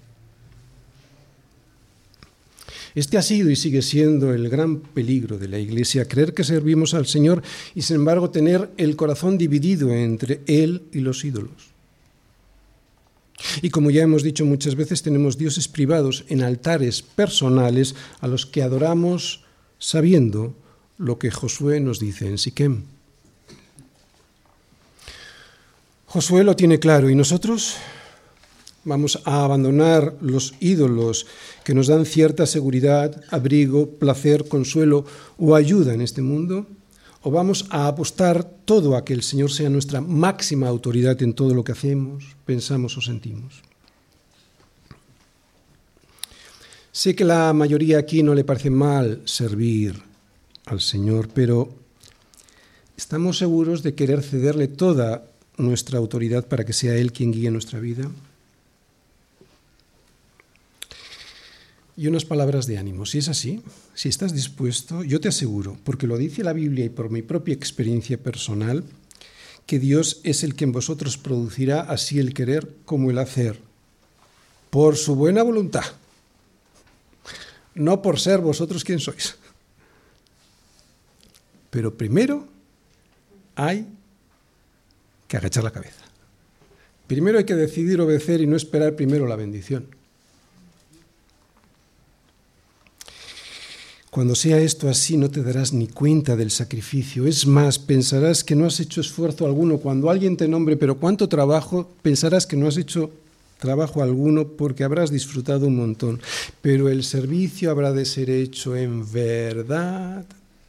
Este 2.96 3.18
ha 3.18 3.24
sido 3.24 3.50
y 3.50 3.56
sigue 3.56 3.82
siendo 3.82 4.34
el 4.34 4.50
gran 4.50 4.80
peligro 4.80 5.40
de 5.40 5.48
la 5.48 5.58
Iglesia, 5.58 6.08
creer 6.08 6.36
que 6.36 6.44
servimos 6.44 6.94
al 6.94 7.08
Señor 7.08 7.42
y 7.74 7.82
sin 7.82 7.96
embargo 7.96 8.30
tener 8.30 8.70
el 8.78 8.96
corazón 8.96 9.40
dividido 9.40 9.92
entre 9.92 10.42
Él 10.46 10.84
y 10.92 11.00
los 11.00 11.26
ídolos. 11.26 11.73
Y 13.62 13.70
como 13.70 13.92
ya 13.92 14.04
hemos 14.04 14.24
dicho 14.24 14.46
muchas 14.46 14.76
veces, 14.76 15.02
tenemos 15.02 15.38
dioses 15.38 15.68
privados 15.68 16.26
en 16.30 16.44
altares 16.44 17.02
personales 17.02 17.96
a 18.22 18.28
los 18.28 18.46
que 18.46 18.64
adoramos 18.64 19.44
sabiendo 19.80 20.56
lo 20.98 21.20
que 21.20 21.32
Josué 21.32 21.80
nos 21.80 22.00
dice 22.00 22.28
en 22.28 22.38
Siquem. 22.38 22.84
Josué 26.08 26.44
lo 26.44 26.56
tiene 26.56 26.80
claro 26.80 27.10
y 27.10 27.16
nosotros 27.16 27.76
vamos 28.86 29.20
a 29.26 29.44
abandonar 29.44 30.16
los 30.22 30.54
ídolos 30.60 31.26
que 31.64 31.74
nos 31.74 31.88
dan 31.88 32.06
cierta 32.06 32.46
seguridad, 32.46 33.22
abrigo, 33.32 33.90
placer, 33.90 34.48
consuelo 34.48 35.06
o 35.38 35.56
ayuda 35.56 35.94
en 35.94 36.02
este 36.02 36.22
mundo 36.22 36.68
o 37.24 37.32
vamos 37.32 37.66
a 37.72 37.88
apostar 37.88 38.44
todo 38.44 38.96
a 38.96 39.06
que 39.06 39.14
el 39.14 39.24
Señor 39.24 39.50
sea 39.52 39.70
nuestra 39.70 40.02
máxima 40.02 40.68
autoridad 40.68 41.22
en 41.24 41.34
todo 41.34 41.56
lo 41.56 41.64
que 41.64 41.72
hacemos, 41.72 42.36
pensamos 42.46 42.98
o 42.98 43.02
sentimos. 43.02 43.64
Sé 46.92 47.16
que 47.16 47.24
la 47.24 47.54
mayoría 47.54 47.98
aquí 47.98 48.22
no 48.22 48.36
le 48.36 48.44
parece 48.44 48.70
mal 48.70 49.22
servir 49.26 50.04
al 50.66 50.82
Señor, 50.82 51.30
pero 51.34 51.74
¿estamos 52.98 53.38
seguros 53.38 53.82
de 53.84 53.96
querer 53.96 54.22
cederle 54.22 54.68
toda 54.68 55.26
nuestra 55.58 55.98
autoridad 55.98 56.46
para 56.46 56.66
que 56.66 56.74
sea 56.74 56.96
Él 56.96 57.14
quien 57.14 57.32
guíe 57.32 57.50
nuestra 57.50 57.80
vida? 57.80 58.12
Y 61.96 62.08
unas 62.08 62.26
palabras 62.26 62.66
de 62.66 62.78
ánimo. 62.78 63.06
Si 63.06 63.20
es 63.20 63.28
así, 63.28 63.62
si 63.94 64.10
estás 64.10 64.34
dispuesto, 64.34 65.04
yo 65.04 65.20
te 65.20 65.28
aseguro, 65.28 65.78
porque 65.84 66.08
lo 66.08 66.18
dice 66.18 66.44
la 66.44 66.54
Biblia 66.54 66.86
y 66.86 66.90
por 66.90 67.10
mi 67.10 67.22
propia 67.22 67.54
experiencia 67.54 68.18
personal, 68.18 68.84
que 69.66 69.80
Dios 69.80 70.20
es 70.24 70.44
el 70.44 70.56
que 70.56 70.66
en 70.66 70.72
vosotros 70.72 71.18
producirá 71.18 71.82
así 71.82 72.20
el 72.20 72.34
querer 72.34 72.76
como 72.86 73.12
el 73.12 73.18
hacer, 73.18 73.60
por 74.70 74.98
su 74.98 75.16
buena 75.16 75.44
voluntad, 75.44 75.86
no 77.76 78.02
por 78.02 78.20
ser 78.20 78.40
vosotros 78.40 78.84
quien 78.84 79.00
sois. 79.00 79.36
Pero 81.70 81.96
primero 81.96 82.48
hay 83.56 83.88
que 85.28 85.38
agachar 85.38 85.64
la 85.64 85.72
cabeza. 85.72 86.04
Primero 87.08 87.38
hay 87.38 87.46
que 87.46 87.56
decidir 87.56 88.02
obedecer 88.02 88.42
y 88.42 88.48
no 88.48 88.56
esperar 88.56 88.96
primero 88.96 89.28
la 89.28 89.36
bendición. 89.36 89.88
Cuando 94.14 94.36
sea 94.36 94.60
esto 94.60 94.90
así 94.90 95.18
no 95.18 95.32
te 95.32 95.42
darás 95.42 95.74
ni 95.74 95.88
cuenta 95.88 96.36
del 96.36 96.52
sacrificio. 96.52 97.26
Es 97.26 97.48
más, 97.48 97.80
pensarás 97.80 98.44
que 98.44 98.56
no 98.56 98.68
has 98.68 98.80
hecho 98.80 99.02
esfuerzo 99.02 99.48
alguno. 99.48 99.80
Cuando 99.80 100.12
alguien 100.12 100.38
te 100.38 100.48
nombre, 100.48 100.78
pero 100.78 101.00
cuánto 101.00 101.28
trabajo, 101.28 101.90
pensarás 102.04 102.46
que 102.46 102.56
no 102.56 102.68
has 102.68 102.78
hecho 102.78 103.10
trabajo 103.58 104.04
alguno 104.04 104.50
porque 104.50 104.84
habrás 104.84 105.10
disfrutado 105.10 105.66
un 105.66 105.78
montón. 105.78 106.22
Pero 106.62 106.90
el 106.90 107.04
servicio 107.04 107.72
habrá 107.72 107.92
de 107.92 108.06
ser 108.06 108.30
hecho 108.30 108.76
en 108.76 109.12
verdad 109.12 110.26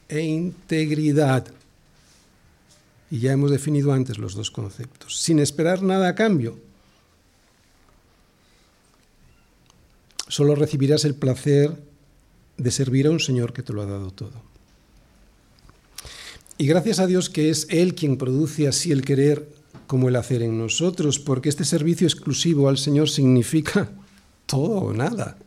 e 0.09 0.21
integridad. 0.21 1.45
Y 3.11 3.19
ya 3.19 3.33
hemos 3.33 3.51
definido 3.51 3.93
antes 3.93 4.17
los 4.17 4.33
dos 4.33 4.49
conceptos, 4.49 5.19
sin 5.19 5.37
esperar 5.37 5.83
nada 5.83 6.07
a 6.07 6.15
cambio. 6.15 6.57
Solo 10.27 10.55
recibirás 10.55 11.05
el 11.05 11.13
placer 11.13 11.84
de 12.57 12.71
servir 12.71 13.07
a 13.07 13.11
un 13.11 13.19
Señor 13.19 13.53
que 13.53 13.63
te 13.63 13.73
lo 13.73 13.81
ha 13.81 13.85
dado 13.85 14.11
todo. 14.11 14.41
Y 16.57 16.67
gracias 16.67 16.99
a 16.99 17.07
Dios 17.07 17.29
que 17.29 17.49
es 17.49 17.67
Él 17.69 17.95
quien 17.95 18.17
produce 18.17 18.67
así 18.67 18.91
el 18.91 19.03
querer 19.03 19.49
como 19.87 20.09
el 20.09 20.15
hacer 20.15 20.41
en 20.41 20.57
nosotros, 20.57 21.19
porque 21.19 21.49
este 21.49 21.65
servicio 21.65 22.07
exclusivo 22.07 22.69
al 22.69 22.77
Señor 22.77 23.09
significa 23.09 23.91
todo 24.45 24.77
o 24.77 24.93
nada. 24.93 25.37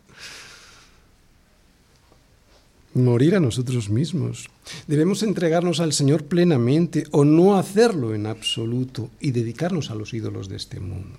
Morir 2.95 3.37
a 3.37 3.41
nosotros 3.41 3.91
mismos. 3.91 4.49
Debemos 4.87 5.23
entregarnos 5.23 5.81
al 5.81 5.93
Señor 5.93 6.25
plenamente 6.25 7.05
o 7.11 7.25
no 7.25 7.57
hacerlo 7.57 8.15
en 8.15 8.27
absoluto 8.27 9.11
y 9.21 9.31
dedicarnos 9.31 9.91
a 9.91 9.95
los 9.95 10.15
ídolos 10.15 10.49
de 10.49 10.57
este 10.57 10.81
mundo. 10.81 11.17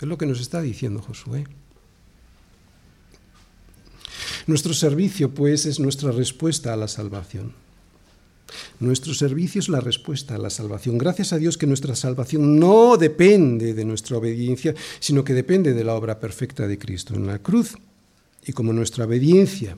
Es 0.00 0.08
lo 0.08 0.18
que 0.18 0.26
nos 0.26 0.40
está 0.40 0.60
diciendo 0.60 1.00
Josué. 1.00 1.46
Nuestro 4.46 4.74
servicio, 4.74 5.30
pues, 5.30 5.66
es 5.66 5.80
nuestra 5.80 6.12
respuesta 6.12 6.72
a 6.72 6.76
la 6.76 6.88
salvación. 6.88 7.52
Nuestro 8.78 9.12
servicio 9.14 9.58
es 9.58 9.68
la 9.68 9.80
respuesta 9.80 10.34
a 10.34 10.38
la 10.38 10.50
salvación. 10.50 10.98
Gracias 10.98 11.32
a 11.32 11.38
Dios 11.38 11.58
que 11.58 11.66
nuestra 11.66 11.96
salvación 11.96 12.58
no 12.60 12.96
depende 12.96 13.74
de 13.74 13.84
nuestra 13.84 14.18
obediencia, 14.18 14.74
sino 15.00 15.24
que 15.24 15.34
depende 15.34 15.74
de 15.74 15.84
la 15.84 15.94
obra 15.94 16.20
perfecta 16.20 16.66
de 16.68 16.78
Cristo 16.78 17.14
en 17.14 17.26
la 17.26 17.40
cruz. 17.40 17.76
Y 18.46 18.52
como 18.52 18.72
nuestra 18.72 19.06
obediencia 19.06 19.76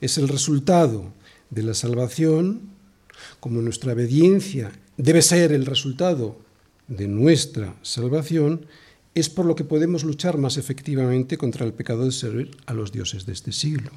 es 0.00 0.18
el 0.18 0.28
resultado 0.28 1.12
de 1.50 1.62
la 1.62 1.74
salvación, 1.74 2.62
como 3.38 3.62
nuestra 3.62 3.92
obediencia 3.92 4.72
debe 4.96 5.22
ser 5.22 5.52
el 5.52 5.64
resultado 5.64 6.40
de 6.88 7.06
nuestra 7.06 7.76
salvación, 7.82 8.66
es 9.14 9.28
por 9.28 9.46
lo 9.46 9.54
que 9.56 9.64
podemos 9.64 10.04
luchar 10.04 10.38
más 10.38 10.56
efectivamente 10.56 11.38
contra 11.38 11.66
el 11.66 11.72
pecado 11.72 12.04
de 12.04 12.12
servir 12.12 12.50
a 12.66 12.74
los 12.74 12.92
dioses 12.92 13.26
de 13.26 13.32
este 13.32 13.52
siglo. 13.52 13.90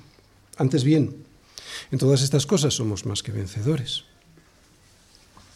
Antes 0.57 0.83
bien, 0.83 1.15
en 1.91 1.99
todas 1.99 2.21
estas 2.21 2.45
cosas 2.45 2.73
somos 2.73 3.05
más 3.05 3.23
que 3.23 3.31
vencedores. 3.31 4.03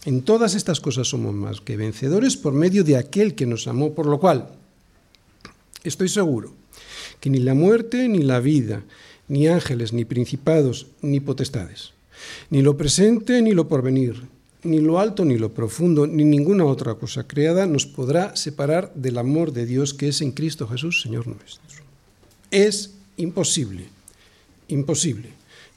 En 0.05 0.21
todas 0.21 0.53
estas 0.53 0.79
cosas 0.79 1.07
somos 1.07 1.33
más 1.33 1.61
que 1.61 1.77
vencedores 1.77 2.37
por 2.37 2.53
medio 2.53 2.83
de 2.83 2.97
aquel 2.97 3.33
que 3.33 3.47
nos 3.47 3.67
amó, 3.67 3.93
por 3.93 4.05
lo 4.05 4.19
cual 4.19 4.49
estoy 5.83 6.09
seguro 6.09 6.53
que 7.19 7.29
ni 7.29 7.39
la 7.39 7.53
muerte 7.53 8.07
ni 8.07 8.19
la 8.19 8.39
vida, 8.39 8.83
ni 9.27 9.47
ángeles, 9.47 9.93
ni 9.93 10.05
principados, 10.05 10.87
ni 11.01 11.19
potestades, 11.19 11.93
ni 12.49 12.61
lo 12.61 12.77
presente 12.77 13.41
ni 13.41 13.53
lo 13.53 13.67
porvenir, 13.67 14.27
ni 14.65 14.80
lo 14.80 14.99
alto 14.99 15.23
ni 15.23 15.38
lo 15.38 15.54
profundo, 15.54 16.08
ni 16.08 16.25
ninguna 16.25 16.65
otra 16.65 16.95
cosa 16.95 17.28
creada 17.28 17.65
nos 17.65 17.86
podrá 17.86 18.36
separar 18.36 18.91
del 18.95 19.17
amor 19.17 19.54
de 19.54 19.65
Dios 19.65 19.93
que 19.93 20.10
es 20.10 20.21
en 20.21 20.32
Cristo 20.32 20.67
Jesús, 20.67 21.01
Señor 21.01 21.28
nuestro. 21.28 21.62
Es 22.51 22.95
imposible, 23.17 23.86
imposible 24.67 25.30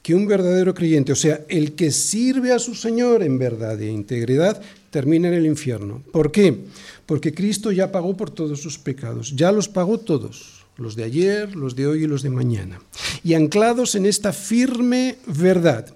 que 0.02 0.14
un 0.14 0.26
verdadero 0.26 0.74
creyente, 0.74 1.12
o 1.12 1.16
sea, 1.16 1.44
el 1.48 1.74
que 1.74 1.90
sirve 1.90 2.52
a 2.52 2.58
su 2.58 2.74
Señor 2.74 3.22
en 3.22 3.38
verdad 3.38 3.80
e 3.80 3.90
integridad, 3.90 4.60
termine 4.90 5.28
en 5.28 5.34
el 5.34 5.44
infierno. 5.44 6.02
¿Por 6.12 6.32
qué? 6.32 6.64
Porque 7.04 7.34
Cristo 7.34 7.72
ya 7.72 7.92
pagó 7.92 8.16
por 8.16 8.30
todos 8.30 8.60
sus 8.60 8.78
pecados, 8.78 9.36
ya 9.36 9.52
los 9.52 9.68
pagó 9.68 9.98
todos, 9.98 10.64
los 10.78 10.96
de 10.96 11.04
ayer, 11.04 11.54
los 11.54 11.76
de 11.76 11.86
hoy 11.86 12.04
y 12.04 12.06
los 12.06 12.22
de 12.22 12.30
mañana. 12.30 12.80
Y 13.22 13.34
anclados 13.34 13.96
en 13.96 14.06
esta 14.06 14.32
firme 14.32 15.16
verdad, 15.26 15.94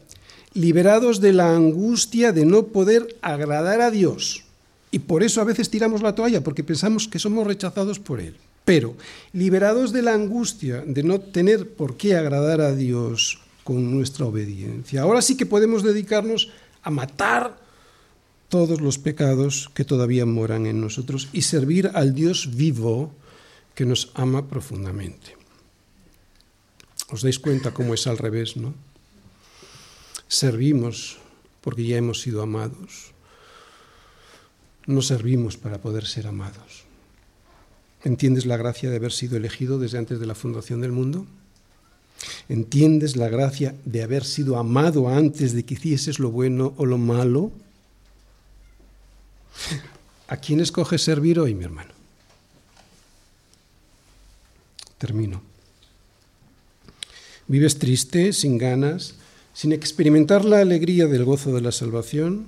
liberados 0.55 1.21
de 1.21 1.33
la 1.33 1.55
angustia 1.55 2.33
de 2.33 2.45
no 2.45 2.67
poder 2.67 3.17
agradar 3.23 3.81
a 3.81 3.91
Dios. 3.91 4.45
Y 4.91 5.01
por 5.01 5.23
eso 5.23 5.41
a 5.41 5.45
veces 5.45 5.71
tiramos 5.71 6.03
la 6.03 6.15
toalla, 6.15 6.45
porque 6.45 6.65
pensamos 6.65 7.09
que 7.09 7.19
somos 7.19 7.47
rechazados 7.47 7.99
por 7.99 8.21
Él. 8.21 8.37
Pero 8.65 8.95
liberados 9.33 9.93
de 9.93 10.03
la 10.03 10.15
angustia 10.15 10.85
de 10.87 11.03
no 11.03 11.21
tener 11.21 11.71
por 11.75 11.97
qué 11.97 12.15
agradar 12.15 12.61
a 12.61 12.75
Dios 12.75 13.41
con 13.65 13.91
nuestra 13.91 14.27
obediencia, 14.27 15.03
ahora 15.03 15.23
sí 15.23 15.37
que 15.37 15.47
podemos 15.47 15.83
dedicarnos 15.83 16.51
a 16.83 16.91
matar 16.91 17.57
todos 18.49 18.81
los 18.81 18.99
pecados 18.99 19.71
que 19.73 19.85
todavía 19.85 20.27
moran 20.27 20.67
en 20.67 20.81
nosotros 20.81 21.29
y 21.33 21.43
servir 21.43 21.91
al 21.95 22.15
Dios 22.15 22.55
vivo 22.55 23.15
que 23.75 23.87
nos 23.87 24.11
ama 24.15 24.47
profundamente. 24.47 25.37
¿Os 27.09 27.23
dais 27.23 27.39
cuenta 27.39 27.73
cómo 27.73 27.95
es 27.95 28.07
al 28.07 28.19
revés, 28.19 28.57
no? 28.57 28.75
Servimos 30.33 31.19
porque 31.61 31.85
ya 31.85 31.99
hemos 31.99 32.23
sido 32.23 32.41
amados. 32.41 33.13
No 34.87 35.03
servimos 35.03 35.59
para 35.59 35.83
poder 35.83 36.07
ser 36.07 36.27
amados. 36.27 36.85
¿Entiendes 38.03 38.47
la 38.47 38.57
gracia 38.57 38.89
de 38.89 38.97
haber 38.97 39.13
sido 39.13 39.37
elegido 39.37 39.79
desde 39.79 39.99
antes 39.99 40.21
de 40.21 40.25
la 40.25 40.35
fundación 40.35 40.81
del 40.81 40.91
mundo? 40.91 41.27
¿Entiendes 42.49 43.15
la 43.17 43.29
gracia 43.29 43.75
de 43.85 44.03
haber 44.03 44.25
sido 44.25 44.57
amado 44.57 45.11
antes 45.11 45.53
de 45.53 45.67
que 45.67 45.75
hicieses 45.75 46.19
lo 46.19 46.31
bueno 46.31 46.73
o 46.79 46.87
lo 46.87 46.97
malo? 46.97 47.53
¿A 50.29 50.39
quién 50.39 50.61
escoges 50.61 51.03
servir 51.03 51.41
hoy, 51.41 51.55
mi 51.55 51.65
hermano? 51.65 51.93
Termino. 54.97 55.43
¿Vives 57.49 57.79
triste, 57.79 58.33
sin 58.33 58.57
ganas, 58.57 59.17
sin 59.53 59.73
experimentar 59.73 60.45
la 60.45 60.61
alegría 60.61 61.07
del 61.07 61.25
gozo 61.25 61.55
de 61.55 61.61
la 61.61 61.73
salvación? 61.73 62.47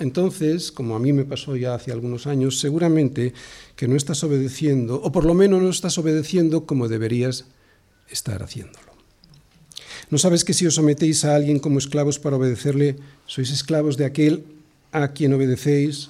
Entonces, 0.00 0.72
como 0.72 0.96
a 0.96 0.98
mí 0.98 1.12
me 1.12 1.24
pasó 1.24 1.56
ya 1.56 1.74
hace 1.74 1.92
algunos 1.92 2.26
años, 2.26 2.58
seguramente 2.58 3.34
que 3.76 3.86
no 3.86 3.96
estás 3.96 4.24
obedeciendo, 4.24 5.00
o 5.02 5.12
por 5.12 5.26
lo 5.26 5.34
menos 5.34 5.60
no 5.60 5.68
estás 5.68 5.98
obedeciendo 5.98 6.64
como 6.64 6.88
deberías 6.88 7.44
estar 8.08 8.42
haciéndolo. 8.42 8.90
¿No 10.08 10.18
sabes 10.18 10.44
que 10.44 10.54
si 10.54 10.66
os 10.66 10.74
sometéis 10.74 11.24
a 11.24 11.36
alguien 11.36 11.58
como 11.58 11.78
esclavos 11.78 12.18
para 12.18 12.36
obedecerle, 12.36 12.96
sois 13.26 13.50
esclavos 13.50 13.96
de 13.96 14.06
aquel 14.06 14.42
a 14.90 15.12
quien 15.12 15.34
obedecéis, 15.34 16.08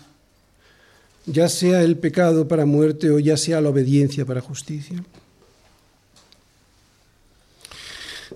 ya 1.26 1.48
sea 1.48 1.82
el 1.82 1.98
pecado 1.98 2.48
para 2.48 2.64
muerte 2.64 3.10
o 3.10 3.18
ya 3.18 3.36
sea 3.36 3.60
la 3.60 3.68
obediencia 3.68 4.24
para 4.24 4.40
justicia? 4.40 5.04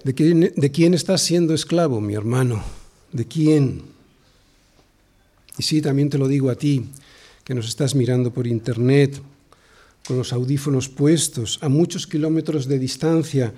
¿De 0.04 0.12
quién, 0.12 0.52
¿De 0.54 0.70
quién, 0.70 0.92
estás 0.92 1.22
siendo 1.22 1.54
esclavo, 1.54 1.98
mi 1.98 2.12
hermano? 2.14 2.62
¿De 3.10 3.24
quién? 3.26 3.82
Y 5.56 5.62
sí, 5.62 5.80
también 5.80 6.10
te 6.10 6.18
lo 6.18 6.28
digo 6.28 6.50
a 6.50 6.56
ti, 6.56 6.84
que 7.42 7.54
nos 7.54 7.66
estás 7.66 7.94
mirando 7.94 8.30
por 8.30 8.46
internet, 8.46 9.18
con 10.06 10.18
los 10.18 10.34
audífonos 10.34 10.90
puestos, 10.90 11.58
a 11.62 11.70
muchos 11.70 12.06
kilómetros 12.06 12.68
de 12.68 12.78
distancia 12.78 13.54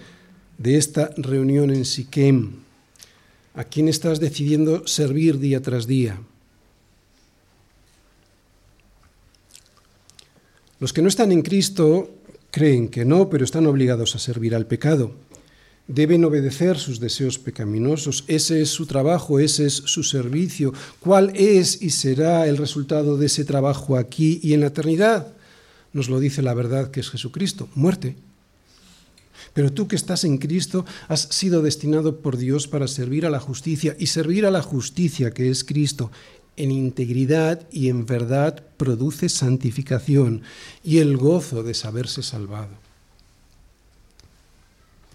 de 0.56 0.76
esta 0.76 1.11
reunión 1.16 1.72
en 1.72 1.85
Siquem. 1.85 2.52
¿A 3.54 3.64
quién 3.64 3.88
estás 3.88 4.20
decidiendo 4.20 4.87
servir 4.87 5.40
día 5.40 5.61
tras 5.61 5.88
día? 5.88 6.20
Los 10.78 10.92
que 10.92 11.02
no 11.02 11.09
están 11.09 11.32
en 11.32 11.42
Cristo 11.42 12.09
creen 12.52 12.88
que 12.88 13.04
no, 13.04 13.28
pero 13.28 13.44
están 13.44 13.66
obligados 13.66 14.14
a 14.14 14.20
servir 14.20 14.54
al 14.54 14.66
pecado. 14.66 15.25
Deben 15.88 16.25
obedecer 16.25 16.79
sus 16.79 16.99
deseos 16.99 17.38
pecaminosos. 17.38 18.25
Ese 18.27 18.61
es 18.61 18.70
su 18.70 18.87
trabajo, 18.87 19.38
ese 19.38 19.66
es 19.66 19.75
su 19.75 20.03
servicio. 20.03 20.72
¿Cuál 20.99 21.33
es 21.35 21.81
y 21.81 21.90
será 21.90 22.46
el 22.46 22.57
resultado 22.57 23.16
de 23.16 23.27
ese 23.27 23.44
trabajo 23.44 23.96
aquí 23.96 24.40
y 24.42 24.53
en 24.55 24.61
la 24.61 24.66
eternidad? 24.68 25.29
Nos 25.92 26.09
lo 26.09 26.18
dice 26.18 26.42
la 26.42 26.55
verdad 26.55 26.90
que 26.90 27.01
es 27.01 27.11
Jesucristo, 27.11 27.68
muerte. 27.75 28.16
Pero 29.55 29.72
tú 29.72 29.88
que 29.88 29.96
estás 29.96 30.25
en 30.25 30.38
Cristo 30.38 30.85
has 31.09 31.22
sido 31.31 31.62
destinado 31.62 32.20
por 32.20 32.37
Dios 32.37 32.68
para 32.68 32.88
servir 32.88 33.25
a 33.25 33.31
la 33.31 33.40
justicia 33.40 33.96
y 33.99 34.09
servir 34.09 34.44
a 34.44 34.51
la 34.51 34.62
justicia 34.62 35.31
que 35.31 35.51
es 35.51 35.64
Cristo 35.64 36.11
en 36.57 36.70
integridad 36.72 37.66
y 37.70 37.88
en 37.88 38.07
verdad 38.07 38.64
produce 38.77 39.29
santificación 39.29 40.42
y 40.83 40.99
el 40.99 41.16
gozo 41.16 41.62
de 41.62 41.75
saberse 41.75 42.22
salvado. 42.22 42.86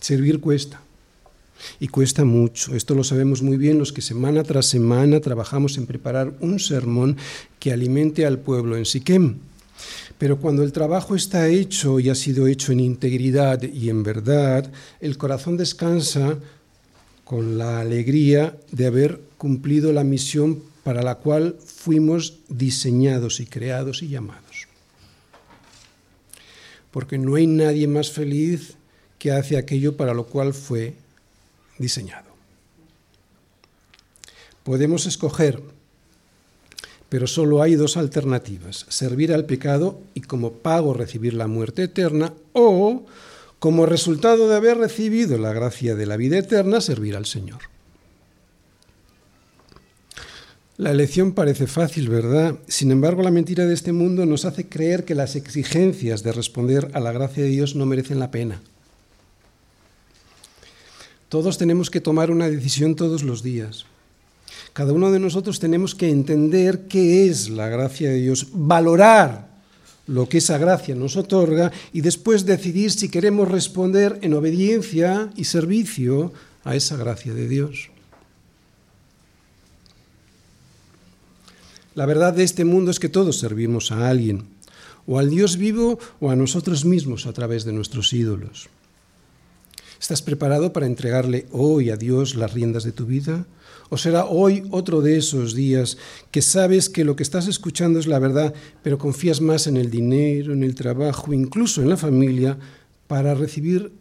Servir 0.01 0.39
cuesta. 0.39 0.81
Y 1.79 1.87
cuesta 1.87 2.25
mucho. 2.25 2.75
Esto 2.75 2.95
lo 2.95 3.03
sabemos 3.03 3.43
muy 3.43 3.55
bien 3.55 3.77
los 3.77 3.93
que 3.93 4.01
semana 4.01 4.43
tras 4.43 4.65
semana 4.65 5.19
trabajamos 5.19 5.77
en 5.77 5.85
preparar 5.85 6.33
un 6.39 6.59
sermón 6.59 7.17
que 7.59 7.71
alimente 7.71 8.25
al 8.25 8.39
pueblo 8.39 8.75
en 8.75 8.85
Siquem. 8.85 9.37
Pero 10.17 10.37
cuando 10.37 10.63
el 10.63 10.71
trabajo 10.71 11.15
está 11.15 11.47
hecho 11.47 11.99
y 11.99 12.09
ha 12.09 12.15
sido 12.15 12.47
hecho 12.47 12.71
en 12.71 12.79
integridad 12.79 13.61
y 13.61 13.89
en 13.89 14.03
verdad, 14.03 14.71
el 14.99 15.17
corazón 15.17 15.55
descansa 15.55 16.37
con 17.23 17.59
la 17.59 17.79
alegría 17.79 18.57
de 18.71 18.87
haber 18.87 19.21
cumplido 19.37 19.93
la 19.93 20.03
misión 20.03 20.63
para 20.83 21.03
la 21.03 21.15
cual 21.15 21.57
fuimos 21.63 22.39
diseñados 22.49 23.39
y 23.39 23.45
creados 23.45 24.01
y 24.01 24.09
llamados. 24.09 24.67
Porque 26.89 27.19
no 27.19 27.35
hay 27.35 27.45
nadie 27.47 27.87
más 27.87 28.11
feliz 28.11 28.75
que 29.21 29.31
hace 29.31 29.55
aquello 29.55 29.95
para 29.95 30.15
lo 30.15 30.25
cual 30.25 30.51
fue 30.51 30.95
diseñado. 31.77 32.31
Podemos 34.63 35.05
escoger, 35.05 35.61
pero 37.07 37.27
solo 37.27 37.61
hay 37.61 37.75
dos 37.75 37.97
alternativas, 37.97 38.87
servir 38.89 39.31
al 39.31 39.45
pecado 39.45 39.99
y 40.15 40.21
como 40.21 40.53
pago 40.53 40.95
recibir 40.95 41.35
la 41.35 41.45
muerte 41.45 41.83
eterna 41.83 42.33
o, 42.53 43.05
como 43.59 43.85
resultado 43.85 44.49
de 44.49 44.55
haber 44.55 44.79
recibido 44.79 45.37
la 45.37 45.53
gracia 45.53 45.93
de 45.93 46.07
la 46.07 46.17
vida 46.17 46.39
eterna, 46.39 46.81
servir 46.81 47.15
al 47.15 47.27
Señor. 47.27 47.59
La 50.77 50.89
elección 50.89 51.33
parece 51.33 51.67
fácil, 51.67 52.09
¿verdad? 52.09 52.55
Sin 52.67 52.89
embargo, 52.89 53.21
la 53.21 53.29
mentira 53.29 53.67
de 53.67 53.75
este 53.75 53.91
mundo 53.91 54.25
nos 54.25 54.45
hace 54.45 54.67
creer 54.67 55.05
que 55.05 55.13
las 55.13 55.35
exigencias 55.35 56.23
de 56.23 56.31
responder 56.31 56.89
a 56.93 56.99
la 56.99 57.11
gracia 57.11 57.43
de 57.43 57.49
Dios 57.49 57.75
no 57.75 57.85
merecen 57.85 58.17
la 58.17 58.31
pena. 58.31 58.63
Todos 61.31 61.57
tenemos 61.57 61.89
que 61.89 62.01
tomar 62.01 62.29
una 62.29 62.49
decisión 62.49 62.93
todos 62.93 63.23
los 63.23 63.41
días. 63.41 63.85
Cada 64.73 64.91
uno 64.91 65.11
de 65.11 65.19
nosotros 65.19 65.61
tenemos 65.61 65.95
que 65.95 66.09
entender 66.09 66.89
qué 66.89 67.29
es 67.29 67.49
la 67.49 67.69
gracia 67.69 68.09
de 68.09 68.19
Dios, 68.19 68.47
valorar 68.51 69.47
lo 70.07 70.27
que 70.27 70.39
esa 70.39 70.57
gracia 70.57 70.93
nos 70.93 71.15
otorga 71.15 71.71
y 71.93 72.01
después 72.01 72.45
decidir 72.45 72.91
si 72.91 73.07
queremos 73.07 73.47
responder 73.47 74.19
en 74.23 74.33
obediencia 74.33 75.31
y 75.37 75.45
servicio 75.45 76.33
a 76.65 76.75
esa 76.75 76.97
gracia 76.97 77.33
de 77.33 77.47
Dios. 77.47 77.91
La 81.95 82.05
verdad 82.05 82.33
de 82.33 82.43
este 82.43 82.65
mundo 82.65 82.91
es 82.91 82.99
que 82.99 83.07
todos 83.07 83.39
servimos 83.39 83.93
a 83.93 84.09
alguien, 84.09 84.43
o 85.07 85.17
al 85.17 85.29
Dios 85.29 85.55
vivo 85.55 85.97
o 86.19 86.29
a 86.29 86.35
nosotros 86.35 86.83
mismos 86.83 87.25
a 87.25 87.31
través 87.31 87.63
de 87.63 87.71
nuestros 87.71 88.11
ídolos. 88.11 88.67
¿Estás 90.01 90.23
preparado 90.23 90.73
para 90.73 90.87
entregarle 90.87 91.45
hoy 91.51 91.91
a 91.91 91.95
Dios 91.95 92.33
las 92.33 92.53
riendas 92.53 92.83
de 92.83 92.91
tu 92.91 93.05
vida? 93.05 93.45
¿O 93.89 93.97
será 93.97 94.25
hoy 94.25 94.63
otro 94.71 95.01
de 95.01 95.15
esos 95.15 95.53
días 95.53 95.99
que 96.31 96.41
sabes 96.41 96.89
que 96.89 97.05
lo 97.05 97.15
que 97.15 97.21
estás 97.21 97.47
escuchando 97.47 97.99
es 97.99 98.07
la 98.07 98.17
verdad, 98.17 98.51
pero 98.81 98.97
confías 98.97 99.41
más 99.41 99.67
en 99.67 99.77
el 99.77 99.91
dinero, 99.91 100.53
en 100.53 100.63
el 100.63 100.73
trabajo, 100.73 101.33
incluso 101.33 101.83
en 101.83 101.89
la 101.89 101.97
familia, 101.97 102.57
para 103.05 103.35
recibir 103.35 103.91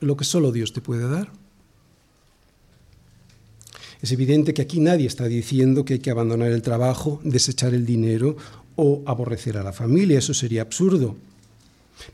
lo 0.00 0.16
que 0.16 0.24
solo 0.24 0.50
Dios 0.50 0.72
te 0.72 0.80
puede 0.80 1.08
dar? 1.08 1.30
Es 4.02 4.10
evidente 4.10 4.54
que 4.54 4.62
aquí 4.62 4.80
nadie 4.80 5.06
está 5.06 5.26
diciendo 5.26 5.84
que 5.84 5.94
hay 5.94 6.00
que 6.00 6.10
abandonar 6.10 6.50
el 6.50 6.62
trabajo, 6.62 7.20
desechar 7.22 7.74
el 7.74 7.86
dinero 7.86 8.36
o 8.74 9.04
aborrecer 9.06 9.56
a 9.56 9.62
la 9.62 9.72
familia, 9.72 10.18
eso 10.18 10.34
sería 10.34 10.62
absurdo. 10.62 11.16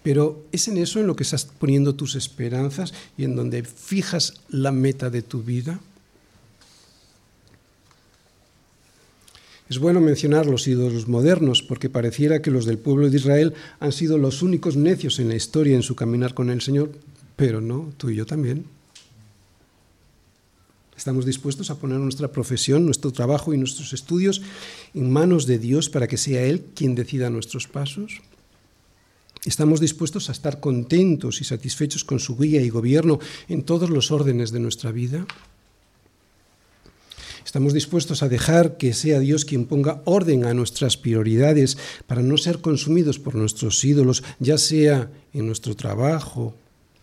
Pero 0.03 0.45
es 0.53 0.69
en 0.69 0.77
eso 0.77 1.01
en 1.01 1.07
lo 1.07 1.17
que 1.17 1.23
estás 1.23 1.45
poniendo 1.45 1.95
tus 1.95 2.15
esperanzas 2.15 2.95
y 3.17 3.25
en 3.25 3.37
donde 3.37 3.65
fijas 3.65 4.35
la 4.49 4.73
meta 4.73 5.11
de 5.11 5.23
tu 5.23 5.43
vida. 5.43 5.81
Es 9.69 9.79
bueno 9.79 10.01
mencionar 10.01 10.47
los 10.47 10.69
ídolos 10.69 11.09
modernos 11.09 11.63
porque 11.63 11.89
pareciera 11.89 12.43
que 12.43 12.51
los 12.51 12.67
del 12.67 12.79
pueblo 12.79 13.09
de 13.09 13.17
Israel 13.17 13.55
han 13.81 13.93
sido 13.93 14.19
los 14.19 14.43
únicos 14.43 14.77
necios 14.77 15.19
en 15.19 15.29
la 15.29 15.37
historia 15.37 15.75
en 15.75 15.83
su 15.83 15.97
caminar 15.97 16.35
con 16.35 16.51
el 16.51 16.61
Señor, 16.61 16.93
pero 17.37 17.61
no, 17.61 17.93
tú 17.97 18.11
y 18.11 18.17
yo 18.17 18.27
también. 18.27 18.67
Estamos 20.97 21.27
dispuestos 21.27 21.71
a 21.71 21.79
poner 21.79 21.99
nuestra 21.99 22.31
profesión, 22.31 22.85
nuestro 22.85 23.11
trabajo 23.11 23.53
y 23.53 23.59
nuestros 23.59 23.93
estudios 23.93 24.43
en 24.93 25.11
manos 25.11 25.47
de 25.47 25.59
Dios 25.59 25.89
para 25.89 26.07
que 26.07 26.19
sea 26.19 26.45
Él 26.45 26.67
quien 26.75 26.95
decida 26.95 27.31
nuestros 27.31 27.67
pasos. 27.67 28.21
Estamos 29.45 29.81
dispuestos 29.81 30.29
a 30.29 30.33
estar 30.33 30.59
contentos 30.59 31.41
y 31.41 31.45
satisfechos 31.45 32.05
con 32.05 32.19
su 32.19 32.37
guía 32.37 32.63
y 32.63 32.71
gobierno 32.71 33.19
en 33.49 33.63
todos 33.63 33.91
los 33.91 34.11
órdenes 34.11 34.53
de 34.53 34.61
nuestra 34.61 34.91
vida. 34.91 35.27
Estamos 37.45 37.75
dispuestos 37.75 38.23
a 38.23 38.29
dejar 38.29 38.79
que 38.79 38.95
sea 38.95 39.21
Dios 39.21 39.45
quien 39.45 39.67
ponga 39.67 40.01
orden 40.07 40.47
a 40.47 40.55
nuestras 40.55 40.97
prioridades 40.97 41.77
para 42.07 42.23
no 42.23 42.39
ser 42.39 42.61
consumidos 42.61 43.19
por 43.19 43.35
nuestros 43.35 43.85
ídolos, 43.85 44.25
ya 44.41 44.57
sea 44.57 45.11
en 45.35 45.47
nuestro 45.47 45.77
trabajo, 45.77 46.55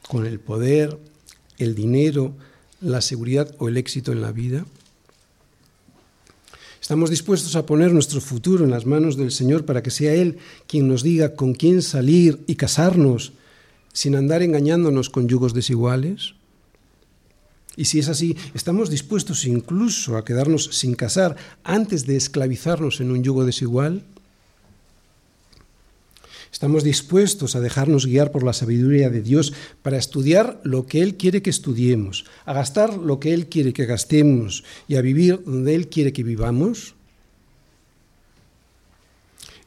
con 0.08 0.26
el 0.26 0.40
poder, 0.40 0.98
el 1.60 1.76
dinero, 1.76 2.34
la 2.82 3.02
seguridad 3.02 3.54
o 3.60 3.70
el 3.70 3.78
éxito 3.78 4.12
en 4.12 4.22
la 4.22 4.32
vida. 4.32 4.66
Estamos 6.82 7.12
dispuestos 7.12 7.56
a 7.56 7.68
poner 7.68 7.94
nuestro 7.94 8.20
futuro 8.20 8.66
en 8.66 8.72
las 8.72 8.88
manos 8.88 9.16
del 9.16 9.32
Señor 9.32 9.66
para 9.66 9.84
que 9.84 9.92
sea 9.92 10.16
Él 10.16 10.40
quien 10.66 10.88
nos 10.88 11.04
diga 11.04 11.36
con 11.36 11.54
quién 11.54 11.84
salir 11.84 12.40
y 12.48 12.56
casarnos 12.56 13.34
sin 13.94 14.16
andar 14.16 14.42
engañándonos 14.42 15.12
con 15.12 15.28
yugos 15.28 15.54
desiguales. 15.54 16.34
Y 17.76 17.86
si 17.86 18.00
es 18.00 18.10
así, 18.10 18.36
¿estamos 18.56 18.90
dispuestos 18.90 19.46
incluso 19.46 20.18
a 20.18 20.26
quedarnos 20.26 20.66
sin 20.74 20.96
casar 20.96 21.36
antes 21.64 22.08
de 22.08 22.18
esclavizarnos 22.18 23.00
en 23.00 23.12
un 23.12 23.24
yugo 23.24 23.46
desigual? 23.46 24.04
Estamos 26.52 26.84
dispuestos 26.84 27.56
a 27.56 27.62
dejarnos 27.62 28.06
guiar 28.06 28.32
por 28.32 28.44
la 28.44 28.52
sabiduría 28.52 29.10
de 29.10 29.22
Dios 29.22 29.54
para 29.82 29.98
estudiar 29.98 30.60
lo 30.64 30.86
que 30.86 31.02
Él 31.02 31.16
quiere 31.16 31.42
que 31.42 31.50
estudiemos, 31.50 32.26
a 32.46 32.54
gastar 32.54 32.98
lo 32.98 33.20
que 33.20 33.34
Él 33.34 33.48
quiere 33.48 33.72
que 33.72 33.86
gastemos 33.86 34.64
y 34.88 34.96
a 34.96 35.02
vivir 35.02 35.42
donde 35.46 35.76
Él 35.76 35.88
quiere 35.88 36.12
que 36.12 36.24
vivamos. 36.24 36.96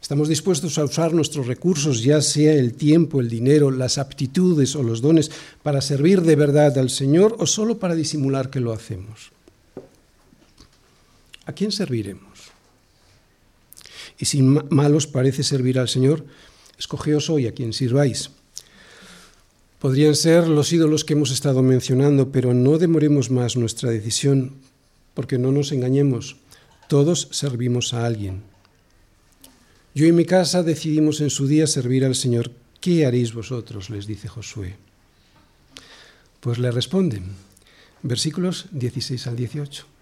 Estamos 0.00 0.28
dispuestos 0.28 0.76
a 0.76 0.84
usar 0.84 1.14
nuestros 1.14 1.46
recursos, 1.46 2.02
ya 2.02 2.20
sea 2.20 2.52
el 2.52 2.74
tiempo, 2.74 3.22
el 3.22 3.30
dinero, 3.30 3.70
las 3.70 3.96
aptitudes 3.96 4.76
o 4.76 4.82
los 4.82 5.00
dones, 5.00 5.30
para 5.62 5.80
servir 5.80 6.20
de 6.20 6.36
verdad 6.36 6.76
al 6.76 6.90
Señor 6.90 7.36
o 7.38 7.46
solo 7.46 7.78
para 7.78 7.94
disimular 7.94 8.50
que 8.50 8.60
lo 8.60 8.74
hacemos. 8.74 9.32
¿A 11.46 11.54
quién 11.54 11.72
serviremos? 11.72 12.52
Y 14.18 14.26
si 14.26 14.42
mal 14.42 14.94
os 14.94 15.06
parece 15.06 15.42
servir 15.42 15.78
al 15.78 15.88
Señor, 15.88 16.26
escogeos 16.78 17.30
hoy 17.30 17.46
a 17.46 17.52
quien 17.52 17.72
sirváis. 17.72 18.30
Podrían 19.78 20.14
ser 20.14 20.48
los 20.48 20.72
ídolos 20.72 21.04
que 21.04 21.12
hemos 21.12 21.30
estado 21.30 21.62
mencionando, 21.62 22.32
pero 22.32 22.54
no 22.54 22.78
demoremos 22.78 23.30
más 23.30 23.56
nuestra 23.56 23.90
decisión, 23.90 24.52
porque 25.12 25.38
no 25.38 25.52
nos 25.52 25.72
engañemos, 25.72 26.36
todos 26.88 27.28
servimos 27.30 27.92
a 27.92 28.06
alguien. 28.06 28.42
Yo 29.94 30.06
y 30.06 30.12
mi 30.12 30.24
casa 30.24 30.62
decidimos 30.62 31.20
en 31.20 31.30
su 31.30 31.46
día 31.46 31.66
servir 31.66 32.04
al 32.04 32.14
Señor. 32.14 32.50
¿Qué 32.80 33.06
haréis 33.06 33.32
vosotros? 33.32 33.90
les 33.90 34.06
dice 34.06 34.28
Josué. 34.28 34.76
Pues 36.40 36.58
le 36.58 36.70
responden, 36.70 37.24
versículos 38.02 38.66
16 38.72 39.26
al 39.28 39.36
18. 39.36 39.93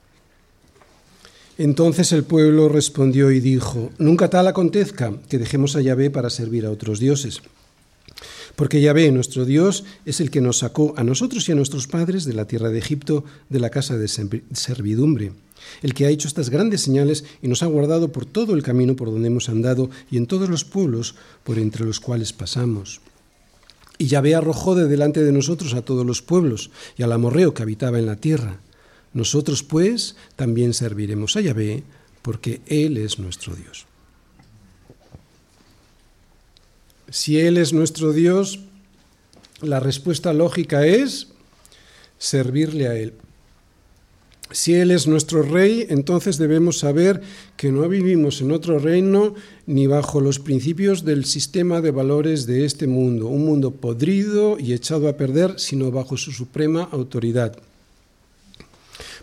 Entonces 1.59 2.13
el 2.13 2.25
pueblo 2.25 2.69
respondió 2.69 3.31
y 3.31 3.41
dijo, 3.41 3.91
Nunca 3.99 4.29
tal 4.29 4.49
acontezca 4.49 5.13
que 5.29 5.39
dejemos 5.39 5.77
a 5.77 5.83
Yahvé 5.83 6.11
para 6.11 6.31
servir 6.31 6.65
a 6.65 6.71
otros 6.71 6.99
dioses. 6.99 7.43
Porque 8.57 8.81
Yahvé, 8.81 9.11
nuestro 9.13 9.45
Dios, 9.45 9.85
es 10.05 10.21
el 10.21 10.31
que 10.31 10.41
nos 10.41 10.59
sacó 10.59 10.95
a 10.97 11.05
nosotros 11.05 11.49
y 11.49 11.53
a 11.53 11.55
nuestros 11.55 11.87
padres 11.87 12.25
de 12.25 12.35
la 12.35 12.47
tierra 12.47 12.71
de 12.71 12.79
Egipto, 12.79 13.25
de 13.49 13.61
la 13.61 13.71
casa 13.71 13.97
de 13.97 14.09
servidumbre, 14.09 15.33
el 15.83 15.95
que 15.95 16.07
ha 16.07 16.11
hecho 16.11 16.29
estas 16.29 16.51
grandes 16.51 16.83
señales 16.83 17.25
y 17.43 17.49
nos 17.49 17.63
ha 17.63 17.67
guardado 17.67 18.13
por 18.13 18.27
todo 18.27 18.55
el 18.55 18.63
camino 18.63 18.97
por 18.97 19.11
donde 19.11 19.29
hemos 19.29 19.49
andado 19.49 19.91
y 20.11 20.17
en 20.17 20.27
todos 20.27 20.49
los 20.49 20.65
pueblos 20.65 21.15
por 21.45 21.59
entre 21.59 21.85
los 21.85 22.01
cuales 22.01 22.33
pasamos. 22.33 23.01
Y 23.99 24.07
Yahvé 24.07 24.35
arrojó 24.35 24.75
de 24.75 24.89
delante 24.89 25.23
de 25.23 25.33
nosotros 25.33 25.75
a 25.75 25.83
todos 25.83 26.05
los 26.05 26.23
pueblos 26.23 26.71
y 26.97 27.03
al 27.03 27.13
amorreo 27.13 27.55
que 27.55 27.63
habitaba 27.63 27.99
en 27.99 28.07
la 28.07 28.17
tierra 28.17 28.59
nosotros 29.15 29.63
pues 29.63 30.17
también 30.37 30.75
serviremos 30.75 31.37
a 31.37 31.41
Yahvé 31.41 31.83
porque 32.23 32.61
Él 32.67 32.97
es 32.97 33.19
nuestro 33.19 33.55
Dios. 33.55 33.87
Si 37.11 37.39
Él 37.39 37.59
es 37.59 37.73
nuestro 37.73 38.13
Dios, 38.13 38.61
la 39.61 39.81
respuesta 39.81 40.33
lógica 40.33 40.87
es 40.87 41.29
servirle 42.19 42.89
a 42.89 42.97
Él. 42.97 43.15
Si 44.51 44.75
Él 44.75 44.91
es 44.91 45.07
nuestro 45.07 45.43
Rey, 45.43 45.87
entonces 45.89 46.37
debemos 46.37 46.79
saber 46.79 47.23
que 47.57 47.73
no 47.73 47.89
vivimos 47.89 48.41
en 48.43 48.53
otro 48.53 48.79
reino 48.79 49.35
ni 49.67 49.87
bajo 49.87 50.21
los 50.21 50.39
principios 50.39 51.05
del 51.05 51.25
sistema 51.25 51.81
de 51.81 51.91
valores 51.91 52.47
de 52.47 52.67
este 52.67 52.87
mundo, 52.87 53.29
un 53.29 53.47
mundo 53.47 53.73
podrido 53.73 54.59
y 54.59 54.75
echado 54.75 55.09
a 55.09 55.17
perder, 55.17 55.59
sino 55.59 55.91
bajo 55.91 56.19
su 56.19 56.33
suprema 56.33 56.89
autoridad. 56.93 57.59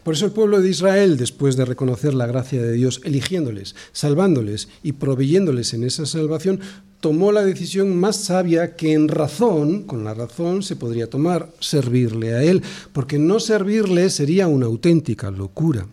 Por 0.03 0.13
eso 0.13 0.25
el 0.25 0.31
pueblo 0.31 0.61
de 0.61 0.69
Israel, 0.69 1.17
después 1.17 1.55
de 1.55 1.65
reconocer 1.65 2.13
la 2.13 2.27
gracia 2.27 2.61
de 2.61 2.73
Dios, 2.73 3.01
eligiéndoles, 3.03 3.75
salvándoles 3.91 4.69
y 4.83 4.93
proveyéndoles 4.93 5.73
en 5.73 5.83
esa 5.83 6.05
salvación, 6.05 6.59
tomó 6.99 7.31
la 7.31 7.43
decisión 7.43 7.95
más 7.97 8.17
sabia 8.17 8.75
que 8.75 8.93
en 8.93 9.07
razón, 9.07 9.83
con 9.83 10.03
la 10.03 10.13
razón, 10.13 10.63
se 10.63 10.75
podría 10.75 11.09
tomar, 11.09 11.51
servirle 11.59 12.33
a 12.33 12.43
Él, 12.43 12.61
porque 12.93 13.17
no 13.17 13.39
servirle 13.39 14.09
sería 14.09 14.47
una 14.47 14.65
auténtica 14.65 15.31
locura. 15.31 15.87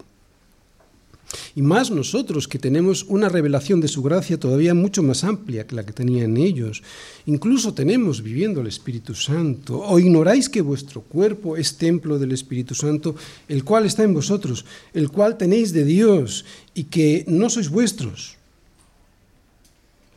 Y 1.55 1.63
más 1.63 1.91
nosotros 1.91 2.49
que 2.49 2.59
tenemos 2.59 3.05
una 3.09 3.29
revelación 3.29 3.81
de 3.81 3.89
su 3.89 4.03
gracia 4.03 4.39
todavía 4.39 4.75
mucho 4.75 5.03
más 5.03 5.25
amplia 5.25 5.67
que 5.67 5.75
la 5.75 5.85
que 5.85 5.93
tenían 5.93 6.37
ellos. 6.37 6.83
Incluso 7.27 7.75
tenemos 7.75 8.23
viviendo 8.23 8.61
el 8.61 8.67
Espíritu 8.67 9.15
Santo. 9.15 9.79
¿O 9.79 9.99
ignoráis 9.99 10.49
que 10.49 10.61
vuestro 10.61 11.01
cuerpo 11.01 11.57
es 11.57 11.77
templo 11.77 12.19
del 12.19 12.33
Espíritu 12.33 12.75
Santo, 12.75 13.17
el 13.49 13.65
cual 13.65 13.87
está 13.87 14.03
en 14.03 14.15
vosotros, 14.15 14.65
el 14.93 15.11
cual 15.11 15.37
tenéis 15.37 15.73
de 15.73 15.85
Dios 15.85 16.45
y 16.75 16.85
que 16.85 17.25
no 17.29 17.51
sois 17.51 17.69
vuestros? 17.69 18.37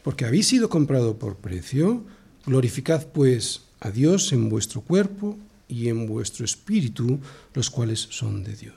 Porque 0.03 0.25
habéis 0.25 0.47
sido 0.47 0.69
comprado 0.69 1.17
por 1.17 1.35
precio. 1.35 2.03
Glorificad 2.45 3.07
pues 3.07 3.61
a 3.79 3.91
Dios 3.91 4.31
en 4.33 4.49
vuestro 4.49 4.81
cuerpo 4.81 5.37
y 5.67 5.87
en 5.87 6.07
vuestro 6.07 6.45
espíritu, 6.45 7.19
los 7.53 7.69
cuales 7.69 8.07
son 8.09 8.43
de 8.43 8.55
Dios. 8.55 8.75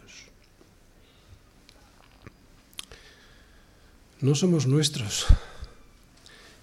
No 4.23 4.35
somos 4.35 4.67
nuestros. 4.67 5.27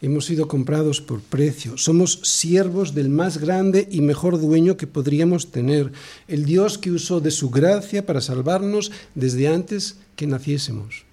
Hemos 0.02 0.26
sido 0.26 0.48
comprados 0.48 1.02
por 1.02 1.22
precio. 1.22 1.78
Somos 1.78 2.22
siervos 2.24 2.96
del 2.96 3.10
más 3.10 3.38
grande 3.38 3.88
y 3.92 4.00
mejor 4.00 4.40
dueño 4.40 4.78
que 4.78 4.88
podríamos 4.88 5.52
tener, 5.52 5.92
el 6.30 6.46
Dios 6.46 6.78
que 6.78 6.92
usó 6.92 7.20
de 7.20 7.32
su 7.32 7.50
gracia 7.50 8.06
para 8.06 8.22
salvarnos 8.22 8.92
desde 9.14 9.50
antes 9.50 9.98
que 10.16 10.26
naciésemos. 10.26 11.04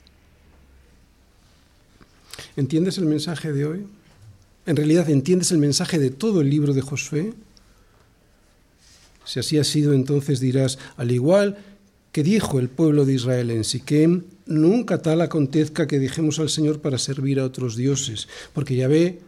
¿Entiendes 2.57 2.97
el 2.99 3.07
mensaje 3.07 3.53
de 3.53 3.67
hoy? 3.67 3.87
¿En 4.67 4.77
realidad 4.77 5.11
entiendes 5.11 5.51
el 5.51 5.59
mensaje 5.59 5.99
de 5.99 6.11
todo 6.11 6.41
el 6.41 6.49
libro 6.49 6.73
de 6.73 6.81
Josué? 6.81 7.35
Si 9.25 9.41
así 9.41 9.59
ha 9.59 9.65
sido, 9.65 9.95
entonces 9.95 10.39
dirás, 10.39 10.79
al 10.97 11.11
igual 11.11 11.59
que 12.17 12.23
dijo 12.23 12.59
el 12.59 12.71
pueblo 12.71 13.05
de 13.05 13.13
Israel 13.13 13.51
en 13.51 13.63
Siquem, 13.63 14.23
nunca 14.47 15.03
tal 15.03 15.21
acontezca 15.21 15.87
que 15.87 15.99
dejemos 15.99 16.39
al 16.39 16.49
Señor 16.49 16.81
para 16.81 16.97
servir 16.97 17.39
a 17.39 17.45
otros 17.45 17.77
dioses, 17.77 18.27
porque 18.55 18.75
ya 18.75 18.89
ve, 18.89 19.21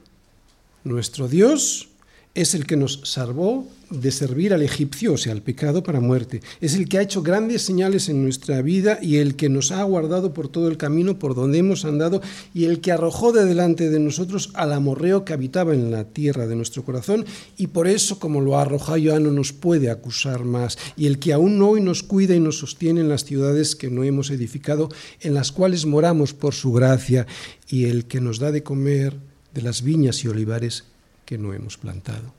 nuestro 0.84 1.28
Dios 1.28 1.90
es 2.38 2.54
el 2.54 2.66
que 2.66 2.76
nos 2.76 3.00
salvó 3.02 3.66
de 3.90 4.12
servir 4.12 4.54
al 4.54 4.62
egipcio, 4.62 5.14
o 5.14 5.16
sea, 5.16 5.32
al 5.32 5.42
pecado 5.42 5.82
para 5.82 5.98
muerte. 5.98 6.40
Es 6.60 6.74
el 6.74 6.88
que 6.88 6.98
ha 6.98 7.02
hecho 7.02 7.20
grandes 7.20 7.62
señales 7.62 8.08
en 8.08 8.22
nuestra 8.22 8.62
vida 8.62 9.00
y 9.02 9.16
el 9.16 9.34
que 9.34 9.48
nos 9.48 9.72
ha 9.72 9.82
guardado 9.82 10.32
por 10.32 10.48
todo 10.48 10.68
el 10.68 10.76
camino 10.76 11.18
por 11.18 11.34
donde 11.34 11.58
hemos 11.58 11.84
andado 11.84 12.22
y 12.54 12.66
el 12.66 12.80
que 12.80 12.92
arrojó 12.92 13.32
de 13.32 13.44
delante 13.44 13.90
de 13.90 13.98
nosotros 13.98 14.50
al 14.54 14.72
amorreo 14.72 15.24
que 15.24 15.32
habitaba 15.32 15.74
en 15.74 15.90
la 15.90 16.04
tierra 16.04 16.46
de 16.46 16.54
nuestro 16.54 16.84
corazón 16.84 17.24
y 17.56 17.68
por 17.68 17.88
eso, 17.88 18.20
como 18.20 18.40
lo 18.40 18.56
ha 18.56 18.62
arrojado 18.62 18.98
ya, 18.98 19.18
no 19.18 19.32
nos 19.32 19.52
puede 19.52 19.90
acusar 19.90 20.44
más. 20.44 20.78
Y 20.96 21.06
el 21.06 21.18
que 21.18 21.32
aún 21.32 21.60
hoy 21.60 21.80
nos 21.80 22.04
cuida 22.04 22.36
y 22.36 22.40
nos 22.40 22.58
sostiene 22.58 23.00
en 23.00 23.08
las 23.08 23.24
ciudades 23.24 23.74
que 23.74 23.90
no 23.90 24.04
hemos 24.04 24.30
edificado, 24.30 24.90
en 25.22 25.34
las 25.34 25.50
cuales 25.50 25.86
moramos 25.86 26.34
por 26.34 26.54
su 26.54 26.72
gracia 26.72 27.26
y 27.68 27.86
el 27.86 28.04
que 28.04 28.20
nos 28.20 28.38
da 28.38 28.52
de 28.52 28.62
comer 28.62 29.16
de 29.54 29.62
las 29.62 29.82
viñas 29.82 30.22
y 30.22 30.28
olivares 30.28 30.84
que 31.28 31.36
no 31.36 31.52
hemos 31.52 31.76
plantado. 31.76 32.32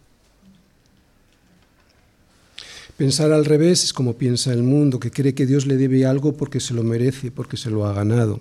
Pensar 2.98 3.32
al 3.32 3.46
revés 3.46 3.84
es 3.84 3.94
como 3.94 4.18
piensa 4.18 4.52
el 4.52 4.64
mundo, 4.64 5.00
que 5.00 5.12
cree 5.12 5.36
que 5.36 5.46
Dios 5.46 5.68
le 5.68 5.78
debe 5.78 6.08
algo 6.08 6.34
porque 6.34 6.60
se 6.60 6.74
lo 6.74 6.82
merece, 6.82 7.30
porque 7.30 7.56
se 7.56 7.70
lo 7.70 7.86
ha 7.86 7.94
ganado. 7.94 8.40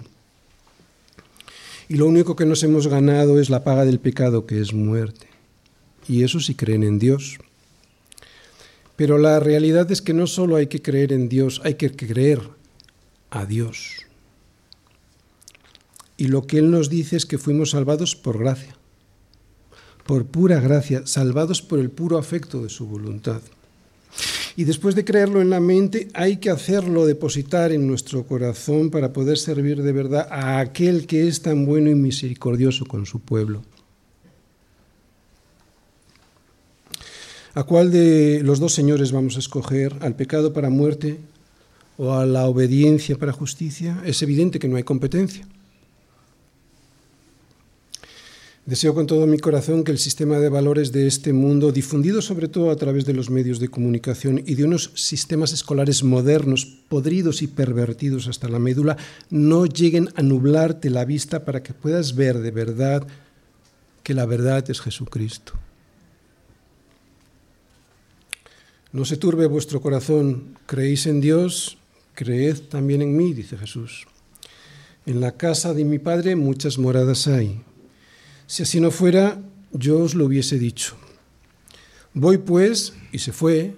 Y 1.91 1.97
lo 1.97 2.07
único 2.07 2.35
que 2.35 2.47
nos 2.47 2.63
hemos 2.63 2.87
ganado 2.87 3.39
es 3.39 3.51
la 3.51 3.63
paga 3.63 3.85
del 3.85 4.01
pecado, 4.01 4.47
que 4.47 4.59
es 4.59 4.73
muerte. 4.73 5.27
Y 6.09 6.23
eso 6.23 6.41
si 6.41 6.55
creen 6.55 6.83
en 6.83 6.99
Dios. 6.99 7.37
Pero 8.97 9.19
la 9.19 9.41
realidad 9.41 9.93
es 9.93 10.01
que 10.01 10.15
no 10.15 10.27
solo 10.27 10.57
hay 10.57 10.69
que 10.69 10.81
creer 10.81 11.13
en 11.13 11.29
Dios, 11.29 11.61
hay 11.63 11.75
que 11.75 11.91
creer 11.91 12.41
a 13.29 13.45
Dios. 13.45 13.97
Y 16.17 16.29
lo 16.29 16.47
que 16.47 16.57
Él 16.57 16.71
nos 16.71 16.89
dice 16.89 17.17
es 17.19 17.27
que 17.27 17.37
fuimos 17.37 17.73
salvados 17.73 18.17
por 18.17 18.39
gracia 18.39 18.78
por 20.09 20.25
pura 20.25 20.59
gracia, 20.59 21.03
salvados 21.05 21.61
por 21.61 21.79
el 21.79 21.91
puro 21.91 22.17
afecto 22.17 22.63
de 22.63 22.71
su 22.71 22.87
voluntad. 22.87 23.43
Y 24.57 24.65
después 24.65 24.95
de 24.95 25.05
creerlo 25.05 25.43
en 25.43 25.51
la 25.51 25.61
mente, 25.61 26.09
hay 26.15 26.39
que 26.39 26.49
hacerlo 26.49 27.05
depositar 27.05 27.73
en 27.73 27.87
nuestro 27.87 28.25
corazón 28.25 28.89
para 28.89 29.13
poder 29.13 29.37
servir 29.37 29.83
de 29.83 29.93
verdad 29.93 30.27
a 30.31 30.61
aquel 30.61 31.07
que 31.07 31.29
es 31.29 31.43
tan 31.43 31.67
bueno 31.67 31.91
y 31.91 31.95
misericordioso 31.95 32.87
con 32.87 33.05
su 33.05 33.21
pueblo. 33.21 33.63
¿A 37.53 37.65
cuál 37.65 37.93
de 37.93 38.41
los 38.43 38.61
dos 38.61 38.73
señores 38.73 39.13
vamos 39.13 39.37
a 39.37 39.41
escoger? 39.41 39.95
¿Al 40.01 40.17
pecado 40.17 40.55
para 40.55 40.71
muerte 40.71 41.19
o 41.99 42.15
a 42.15 42.25
la 42.25 42.47
obediencia 42.47 43.19
para 43.19 43.33
justicia? 43.33 44.01
Es 44.07 44.23
evidente 44.23 44.59
que 44.59 44.69
no 44.69 44.79
hay 44.79 44.85
competencia. 44.85 45.47
Deseo 48.69 48.93
con 48.95 49.07
todo 49.07 49.27
mi 49.27 49.39
corazón 49.39 49.83
que 49.83 49.93
el 49.93 49.99
sistema 49.99 50.39
de 50.41 50.51
valores 50.51 50.93
de 50.93 51.07
este 51.07 51.33
mundo, 51.33 51.73
difundido 51.73 52.21
sobre 52.21 52.49
todo 52.49 52.71
a 52.71 52.77
través 52.77 53.07
de 53.07 53.15
los 53.15 53.31
medios 53.31 53.61
de 53.61 53.71
comunicación 53.71 54.43
y 54.45 54.57
de 54.57 54.65
unos 54.65 54.91
sistemas 54.95 55.55
escolares 55.55 56.05
modernos, 56.05 56.67
podridos 56.67 57.41
y 57.41 57.47
pervertidos 57.47 58.29
hasta 58.29 58.47
la 58.47 58.59
médula, 58.59 58.99
no 59.31 59.65
lleguen 59.65 60.11
a 60.17 60.23
nublarte 60.23 60.91
la 60.91 61.07
vista 61.07 61.47
para 61.47 61.63
que 61.63 61.73
puedas 61.73 62.15
ver 62.15 62.41
de 62.41 62.51
verdad 62.51 63.07
que 64.03 64.13
la 64.13 64.27
verdad 64.27 64.63
es 64.69 64.83
Jesucristo. 64.83 65.55
No 68.93 69.07
se 69.07 69.17
turbe 69.17 69.47
vuestro 69.47 69.81
corazón, 69.81 70.59
creéis 70.67 71.07
en 71.07 71.23
Dios, 71.23 71.79
creed 72.13 72.59
también 72.69 73.01
en 73.01 73.17
mí, 73.17 73.33
dice 73.33 73.57
Jesús. 73.57 74.07
En 75.07 75.23
la 75.23 75.39
casa 75.39 75.73
de 75.73 75.87
mi 75.87 75.99
Padre 75.99 76.37
muchas 76.37 76.77
moradas 76.77 77.27
hay. 77.29 77.63
Si 78.49 78.63
así 78.63 78.81
no 78.81 78.91
fuera, 78.91 79.43
yo 79.73 80.01
os 80.01 80.15
lo 80.15 80.25
hubiese 80.25 80.59
dicho. 80.59 80.97
Voy 82.15 82.39
pues, 82.39 82.95
y 83.13 83.19
se 83.19 83.33
fue, 83.33 83.77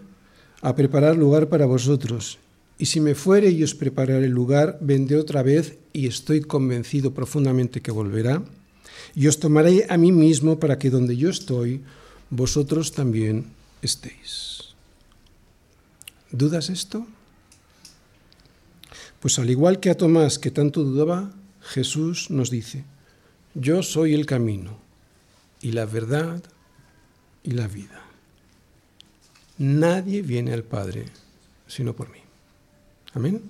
a 0.63 0.77
preparar 0.77 1.17
lugar 1.17 1.49
para 1.49 1.67
vosotros. 1.67 2.39
Y 2.79 2.87
si 2.87 3.01
me 3.01 3.17
fuere 3.17 3.51
y 3.51 3.65
os 3.65 3.75
prepararé 3.75 4.27
el 4.27 4.31
lugar, 4.31 4.79
vendré 4.81 5.17
otra 5.17 5.43
vez, 5.43 5.77
y 5.93 6.07
estoy 6.07 6.41
convencido 6.41 7.13
profundamente 7.13 7.83
que 7.83 7.91
volverá, 7.91 8.45
y 9.17 9.27
os 9.27 9.41
tomaré 9.41 9.87
a 9.91 9.97
mí 9.97 10.13
mismo 10.13 10.61
para 10.61 10.79
que 10.79 10.89
donde 10.89 11.17
yo 11.17 11.31
estoy, 11.31 11.83
vosotros 12.31 12.93
también 12.93 13.47
estéis. 13.83 14.77
¿Dudas 16.31 16.71
esto? 16.71 17.09
Pues 19.19 19.37
al 19.41 19.51
igual 19.51 19.81
que 19.81 19.91
a 19.91 19.97
Tomás, 19.97 20.39
que 20.39 20.53
tanto 20.53 20.85
dudaba, 20.85 21.33
Jesús 21.61 22.31
nos 22.31 22.51
dice, 22.51 22.85
yo 23.55 23.83
soy 23.83 24.15
el 24.15 24.27
camino 24.27 24.79
y 25.61 25.73
la 25.73 25.87
verdad 25.87 26.43
y 27.43 27.53
la 27.53 27.67
vida. 27.67 28.03
Nadie 29.59 30.23
viene 30.23 30.53
al 30.53 30.63
Padre 30.63 31.07
sino 31.71 31.95
por 31.95 32.11
mí. 32.11 32.19
Amén. 33.15 33.41